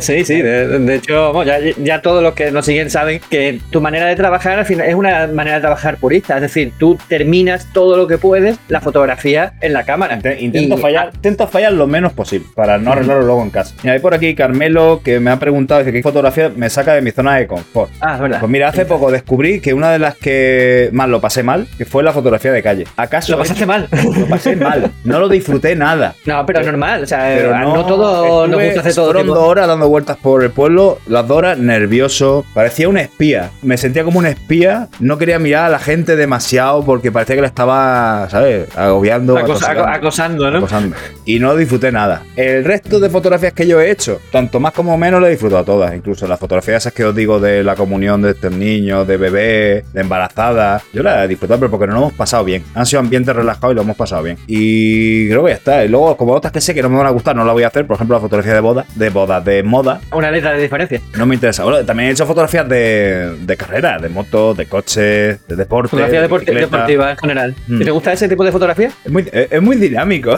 [0.00, 4.06] Sí, sí, De, hecho, ya, ya, todos los que nos siguen saben que tu manera
[4.06, 6.34] de trabajar al final es una manera de trabajar purista.
[6.36, 10.18] Es decir, tú terminas todo lo que puedes la fotografía en la cámara.
[10.38, 13.74] Intento, fallar, intento fallar lo menos posible para no arreglarlo luego en casa.
[13.82, 17.00] Y hay por aquí Carmelo que me ha preguntado dice, qué fotografía me saca de
[17.00, 17.90] mi zona de confort.
[18.02, 18.40] Ah, es verdad.
[18.40, 21.86] Pues mira, hace poco descubrí que una de las que más lo pasé mal, que
[21.86, 22.84] fue la fotografía de calle.
[22.98, 23.32] ¿Acaso?
[23.32, 23.88] Lo pasaste mal.
[24.18, 24.90] Lo pasé mal.
[25.04, 26.14] No lo disfruté nada.
[26.26, 27.04] No, pero es normal.
[27.04, 29.06] O sea, no, todo nos gusta hacer todo.
[29.06, 32.44] Fueron dos horas dando vueltas por el pueblo, las dos horas nervioso.
[32.52, 33.52] Parecía un espía.
[33.62, 34.88] Me sentía como un espía.
[35.00, 38.66] No quería mirar a la gente demasiado porque parecía que le estaba, ¿sabes?
[38.76, 39.38] Agobiando.
[39.38, 40.58] acosando, ¿no?
[40.58, 40.96] Acosando.
[41.24, 42.22] Y no disfruté nada.
[42.36, 45.64] El resto de fotografías que yo he hecho, tanto más como menos, lo he disfrutado
[45.64, 45.94] todas.
[45.94, 49.84] Incluso las fotografías esas que os digo de la comunión de estos niños, de bebé,
[49.92, 50.82] de embarazada.
[50.92, 52.64] Yo las he disfrutado, pero porque no lo hemos pasado bien.
[52.74, 54.36] Han sido ambientes relajados y lo hemos pasado bien.
[54.46, 55.84] Y creo que ya está.
[55.84, 57.62] Y luego, como otras que sé que no me van a gustar, no la voy
[57.62, 57.86] a hacer.
[57.86, 60.00] Por ejemplo, la fotografía de boda, de boda, de moda.
[60.12, 61.00] Una letra de diferencia.
[61.16, 61.64] No me interesa.
[61.84, 65.83] también he hecho fotografías de, de carrera, de motos, de coches, de deporte.
[65.88, 67.54] Fotografía deportiva en general.
[67.66, 67.82] Mm.
[67.82, 68.90] ¿Te gusta ese tipo de fotografía?
[69.04, 70.36] Es muy, es muy dinámico.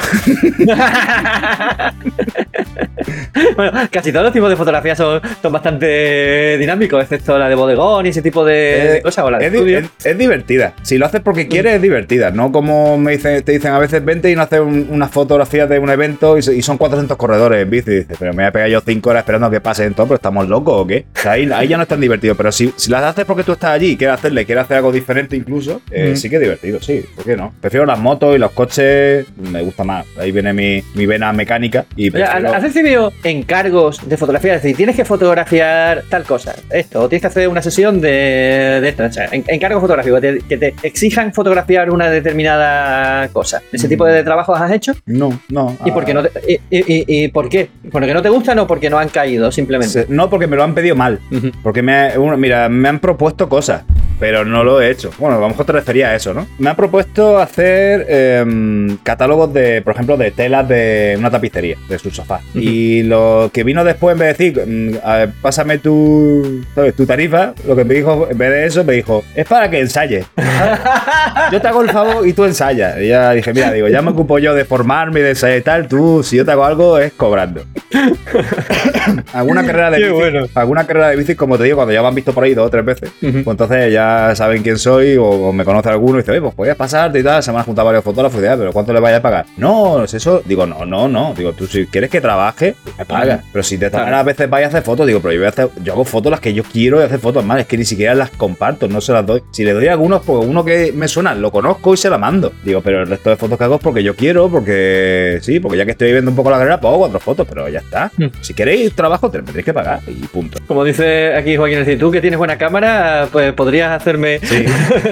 [3.57, 8.07] bueno, casi todos los tipos de fotografías son, son, bastante dinámicos, excepto la de bodegón
[8.07, 9.25] y ese tipo de, eh, cosas.
[9.25, 10.75] O la de es, es, divertida.
[10.83, 12.31] Si lo haces porque quieres, es divertida.
[12.31, 15.79] No como me dicen, te dicen a veces vente y no haces una fotografía de
[15.79, 17.91] un evento y, son 400 corredores en bici.
[17.91, 20.07] Y dices, pero me voy a pegar yo 5 horas esperando a que pasen todo,
[20.07, 21.07] pero estamos locos o qué.
[21.25, 22.35] ahí, ya no es tan divertido.
[22.35, 24.93] Pero si, si las haces porque tú estás allí y quieres hacerle, quieres hacer algo
[24.93, 27.05] diferente incluso, eh, sí que es divertido, sí.
[27.15, 27.53] ¿Por qué no?
[27.61, 30.07] Prefiero las motos y los coches, me gusta más.
[30.19, 31.87] Ahí viene mi, mi vena mecánica.
[31.97, 32.55] Y prefiero...
[32.55, 34.55] ¿Has recibido encargos de fotografía?
[34.55, 38.87] Es decir, tienes que fotografiar tal cosa, esto, o tienes que hacer una sesión de,
[38.89, 39.05] esto.
[39.05, 43.63] O sea, encargos fotográficos, que te exijan fotografiar una determinada cosa.
[43.73, 44.25] ¿Ese tipo de mm.
[44.25, 44.95] trabajos has hecho?
[45.07, 45.77] No, no.
[45.85, 47.69] ¿Y por qué no y, y, por qué?
[47.91, 50.07] ¿Porque no te gustan o porque no han caído simplemente?
[50.09, 51.21] No, porque me lo han pedido mal.
[51.63, 53.83] Porque me, mira, me han propuesto cosas
[54.19, 55.11] pero no lo he hecho.
[55.19, 56.47] Bueno, a lo mejor te refería a eso, ¿no?
[56.59, 61.99] Me ha propuesto hacer em, catálogos de, por ejemplo, de telas de una tapicería, de
[61.99, 62.41] su sofá.
[62.55, 66.65] Y lo que vino después, en vez de decir, mm, pásame tu,
[66.97, 69.81] tu tarifa, lo que me dijo, en vez de eso, me dijo, es para que
[69.81, 70.27] ensayes.
[71.53, 73.01] yo te hago el favor y tú ensayas.
[73.01, 75.63] Y ya dije, mira, digo, ya me ocupo yo de formarme y de ensayar y
[75.63, 77.65] tal, tú, si yo te hago algo, es cobrando.
[79.33, 82.15] alguna carrera de bici, alguna carrera de bici, como te digo, cuando ya me han
[82.15, 85.65] visto por ahí dos o tres veces, pues entonces ya saben quién soy o, me
[85.65, 87.43] conoce alguno y dice, oye, pues podías pasarte y tal.
[87.43, 89.47] Se me han juntado varios fotógrafos y dice, ah, pero ¿cuánto le vaya a pagar?
[89.57, 90.43] No, es eso.
[90.45, 91.35] Digo, no, no, no.
[91.37, 93.45] Digo, tú si quieres que trabaje, me pagas.
[93.53, 95.51] Pero si de tal a veces vaya a hacer fotos, digo, pero yo voy a
[95.51, 97.61] hacer, yo hago fotos las que yo quiero y hacer fotos más.
[97.61, 99.43] Es que ni siquiera las comparto, no se las doy.
[99.51, 102.19] Si le doy a algunos, pues uno que me suena, lo conozco y se la
[102.19, 102.53] mando.
[102.65, 105.79] Digo, pero el resto de fotos que hago es porque yo quiero, porque sí, porque
[105.79, 108.11] ya que estoy viendo un poco la carrera, pues hago cuatro fotos, pero ya está.
[108.17, 108.27] Hmm.
[108.41, 110.59] Si queréis trabajo, te tendréis que pagar y punto.
[110.67, 114.65] Como dice aquí Joaquín, si tú que tienes buena cámara, pues podrías hacerme sí.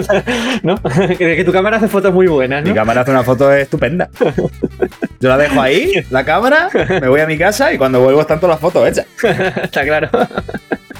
[0.62, 0.76] ¿No?
[1.18, 2.68] que, tu cámara hace fotos muy buenas, ¿no?
[2.70, 4.09] Mi cámara hace una foto estupenda.
[5.20, 6.68] Yo la dejo ahí, la cámara,
[7.01, 9.07] me voy a mi casa y cuando vuelvo están todas las fotos hechas.
[9.62, 10.11] Está claro.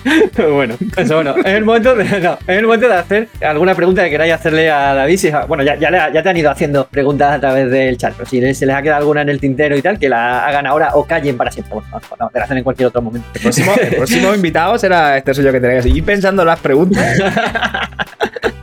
[0.53, 4.05] bueno, eso bueno, es el momento de, no, es el momento de hacer alguna pregunta
[4.05, 5.19] que queráis hacerle a David.
[5.49, 8.67] bueno, ya, ya, te han ido haciendo preguntas a través del chat, pero si se
[8.67, 11.37] les ha quedado alguna en el tintero y tal, que la hagan ahora o callen
[11.37, 11.75] para siempre.
[11.75, 13.27] Bueno, no, te la hacen en cualquier otro momento.
[13.35, 15.87] El próximo, invitado será este suyo que tenéis.
[15.87, 17.19] Y pensando las preguntas.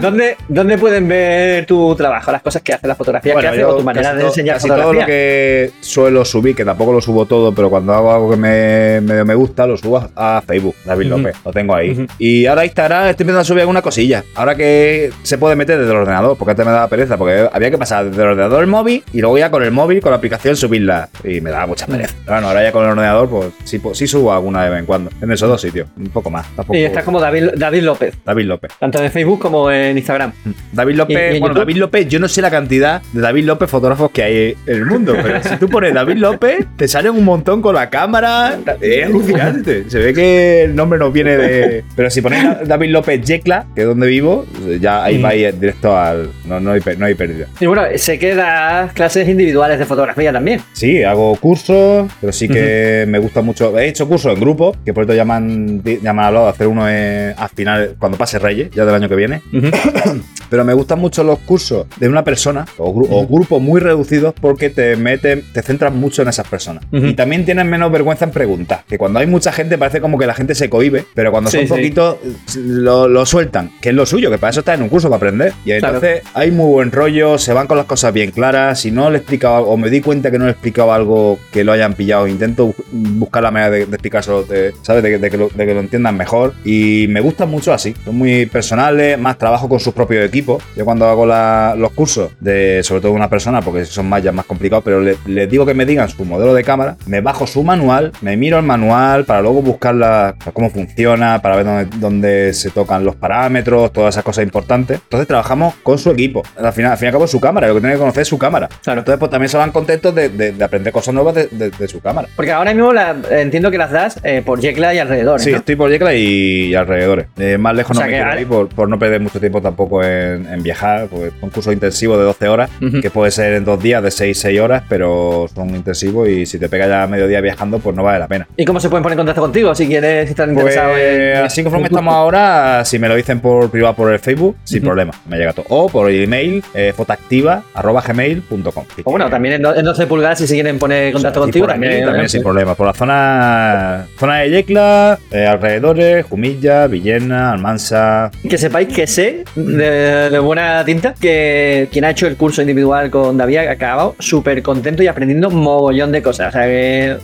[0.00, 3.76] ¿Dónde, ¿Dónde pueden ver tu trabajo, las cosas que hace, la fotografía que hace o
[3.76, 7.54] tu manera de enseñar casi todo lo que suelo subir, que tampoco lo subo todo,
[7.54, 11.36] pero cuando hago algo que me, me, gusta, lo subo a Facebook, David López.
[11.44, 12.06] Lo tengo ahí.
[12.18, 14.24] Y ahora Instagram estoy empezando a subir alguna cosilla.
[14.34, 17.70] Ahora que se puede meter desde el ordenador, porque antes me daba pereza, porque había
[17.70, 20.16] que pasar desde el ordenador al móvil y luego ya con el móvil, con la
[20.16, 21.08] aplicación, subirla.
[21.24, 22.14] Y me daba mucha pereza.
[22.26, 24.86] Bueno, ahora ya con el ordenador, pues sí, pues, sí subo alguna de vez en
[24.86, 25.10] cuando.
[25.20, 26.46] En esos dos sitios, un poco más.
[26.70, 28.14] Y estás como David, David López.
[28.24, 28.72] David López.
[28.78, 30.32] Tanto en Facebook como en Instagram.
[30.72, 34.22] David López, bueno, David López, yo no sé la cantidad de David López fotógrafos que
[34.22, 37.74] hay en el mundo, pero si tú pones David López, te salen un montón con
[37.74, 38.58] la cámara.
[38.80, 39.88] Es alucinante.
[39.88, 41.84] Se ve que el nombre no viene de.
[41.96, 44.46] Pero si pones David López Yecla, que es donde vivo,
[44.80, 45.24] ya ahí mm.
[45.24, 46.30] va directo al.
[46.44, 47.46] No, no, hay, no hay pérdida.
[47.60, 50.60] Y bueno, se queda clases individuales de fotografía también.
[50.72, 53.76] Sí, hago cursos, pero sí que me gusta mucho.
[53.78, 57.48] He hecho cursos en grupo, que por esto me han, hablado de hacer uno al
[57.54, 59.27] final, cuando pase Reyes, ya del año que viene
[60.50, 64.96] Pero me gustan mucho los cursos de una persona o, grupos muy reducidos porque te
[64.96, 66.84] meten, te centras mucho en esas personas.
[66.90, 68.84] Y también tienen menos vergüenza en preguntar.
[68.88, 71.66] Que cuando hay mucha gente parece como que la gente se cohibe, pero cuando son
[71.66, 72.16] poquitos
[72.56, 75.52] lo, sueltan, que es lo suyo, que para eso está en un curso para aprender.
[75.64, 78.80] Y entonces hay muy buen rollo, se van con las cosas bien claras.
[78.80, 81.38] Si no le he explicado o me di cuenta que no le he explicado algo
[81.52, 84.46] que lo hayan pillado, intento buscar la manera de, de explicárselo,
[84.82, 85.02] ¿sabes?
[85.02, 86.54] De, que lo, de que lo entiendan mejor.
[86.64, 87.94] Y me gustan mucho así.
[88.04, 92.82] Son muy personales, más trabajo con sus propios equipos yo cuando hago los cursos, de
[92.82, 95.84] sobre todo una persona, porque son más ya más complicados, pero les digo que me
[95.84, 99.62] digan su modelo de cámara, me bajo su manual, me miro el manual para luego
[99.62, 105.00] buscar cómo funciona, para ver dónde, se tocan los parámetros, todas esas cosas importantes.
[105.02, 106.42] Entonces trabajamos con su equipo.
[106.56, 108.22] Al final, al fin y al cabo es su cámara, lo que tiene que conocer
[108.22, 108.68] es su cámara.
[108.82, 109.00] Claro.
[109.00, 112.28] Entonces pues también se van contentos de, aprender cosas nuevas de, su cámara.
[112.36, 112.92] Porque ahora mismo
[113.30, 115.40] entiendo que las das eh, por Yecla y alrededor.
[115.40, 117.26] Sí, estoy por Yecla y, alrededores.
[117.38, 120.28] Eh, más lejos no me quiero ir por, por no perder mucho tiempo tampoco en
[120.28, 124.02] en, viajar, pues un curso intensivo de 12 horas, que puede ser en dos días
[124.02, 127.78] de 6, 6 horas, pero son intensivos y si te pega ya medio día viajando,
[127.78, 128.46] pues no vale la pena.
[128.56, 131.36] ¿Y cómo se pueden poner en contacto contigo si quieres, si están pues, interesados en...
[131.44, 135.12] Así conforme estamos ahora, si me lo dicen por privado por el Facebook, sin problema,
[135.28, 135.66] me llega todo.
[135.68, 138.84] O por email, eh, fotoactiva.gmail.com.
[139.04, 142.28] O bueno, también en, 12 pulgadas si se quieren poner en contacto contigo, también, también,
[142.28, 142.74] sin problema.
[142.74, 148.30] Por la zona, zona de Yecla, eh, alrededores, Jumilla, Villena, Almansa.
[148.48, 153.10] Que sepáis que sé de de buena tinta, que quien ha hecho el curso individual
[153.10, 156.48] con David ha acabado súper contento y aprendiendo mogollón de cosas.
[156.48, 157.16] O sea que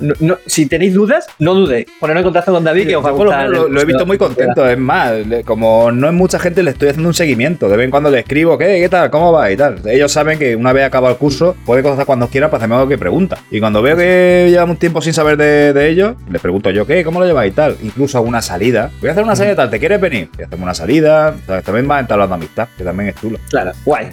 [0.46, 1.86] si tenéis dudas, no dudéis.
[1.98, 3.48] Poneros en contacto con David que os va a gustar.
[3.48, 4.68] Lo, he visto muy contento.
[4.68, 5.14] Es más,
[5.44, 7.68] como no es mucha gente, le estoy haciendo un seguimiento.
[7.68, 8.78] De vez en cuando le escribo, ¿qué?
[8.80, 9.10] ¿Qué tal?
[9.10, 9.50] ¿Cómo va?
[9.50, 9.80] Y tal.
[9.84, 12.88] Ellos saben que una vez acabado el curso, puede contestar cuando quiera para hacerme algo
[12.88, 13.38] que pregunta.
[13.50, 16.86] Y cuando veo que llevamos un tiempo sin saber de, de ellos, le pregunto yo,
[16.86, 17.02] ¿qué?
[17.02, 17.76] ¿Cómo lo lleváis y tal?
[17.82, 18.90] Incluso una salida.
[19.00, 20.30] Voy a hacer una salida tal, ¿te quieres venir?
[20.38, 21.34] Y hacemos una salida.
[21.64, 23.38] También va entablando amistad, que también es chulo.
[23.48, 24.08] Claro, guay.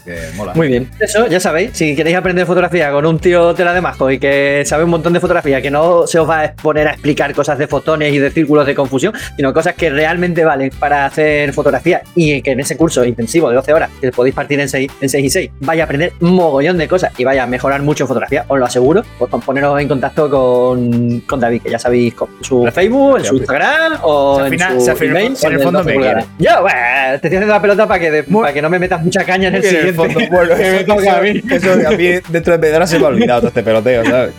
[0.55, 0.89] Muy bien.
[0.99, 4.63] Eso, ya sabéis, si queréis aprender fotografía con un tío tela de majo y que
[4.65, 7.57] sabe un montón de fotografía, que no se os va a poner a explicar cosas
[7.57, 12.01] de fotones y de círculos de confusión, sino cosas que realmente valen para hacer fotografía
[12.15, 15.09] y que en ese curso intensivo de 12 horas, que podéis partir en 6, en
[15.09, 18.07] 6 y 6, vaya a aprender mogollón de cosas y vaya a mejorar mucho en
[18.07, 22.13] fotografía, os lo aseguro, pues con poneros en contacto con, con David, que ya sabéis,
[22.13, 25.35] con su Facebook, en su Instagram o en su email.
[25.41, 26.25] En el fondo me quiere.
[26.39, 29.47] Yo, bueno, te haciendo la pelota para que, para que no me metas mucha caña
[29.47, 29.93] en el siguiente.
[29.93, 31.41] fondo, bueno, me toca a mí.
[31.49, 34.33] Eso a mí dentro de Pedra se me ha olvidado todo este peloteo, ¿sabes?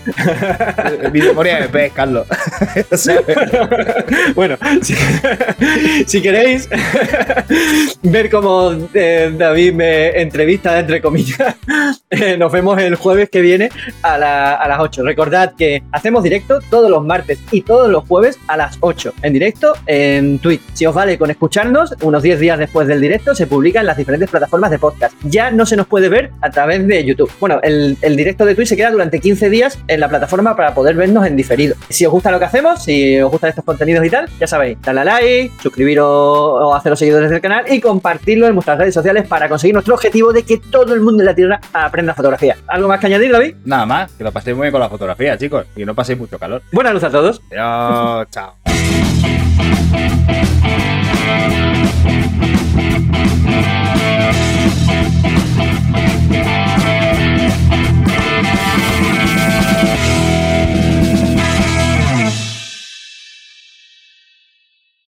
[1.12, 2.26] Mi memoria de pez, Carlos.
[4.34, 4.56] bueno,
[6.06, 6.68] si, queréis
[8.02, 11.56] ver cómo eh, David me entrevista, entre comillas,
[12.10, 13.70] eh, nos vemos el jueves que viene
[14.02, 15.02] a, a las 8.
[15.02, 19.32] Recordad que hacemos directo todos los martes y todos los jueves a las 8 en
[19.32, 20.62] directo en Twitch.
[20.74, 23.96] Si os vale con escucharnos, unos 10 días después del directo se publica en las
[23.96, 25.14] diferentes plataformas de podcast.
[25.24, 27.30] Ya no se nos puede ver a través de YouTube.
[27.40, 30.94] Bueno, el, directo de Twitch se queda durante 15 días en la plataforma para poder
[30.94, 31.74] vernos en diferido.
[31.88, 34.78] Si os gusta lo que hacemos, si os gustan estos contenidos y tal, ya sabéis,
[34.82, 39.26] darle a like, suscribiros o haceros seguidores del canal y compartirlo en vuestras redes sociales
[39.26, 42.56] para conseguir nuestro objetivo de que todo el mundo en la Tierra aprenda fotografía.
[42.66, 43.54] ¿Algo más que añadir, David?
[43.64, 46.38] Nada más, que lo paséis muy bien con la fotografía, chicos, y no paséis mucho
[46.38, 46.62] calor.
[46.72, 47.40] Buenas luz a todos.
[47.50, 48.56] Adiós, chao.
[56.34, 57.01] Thank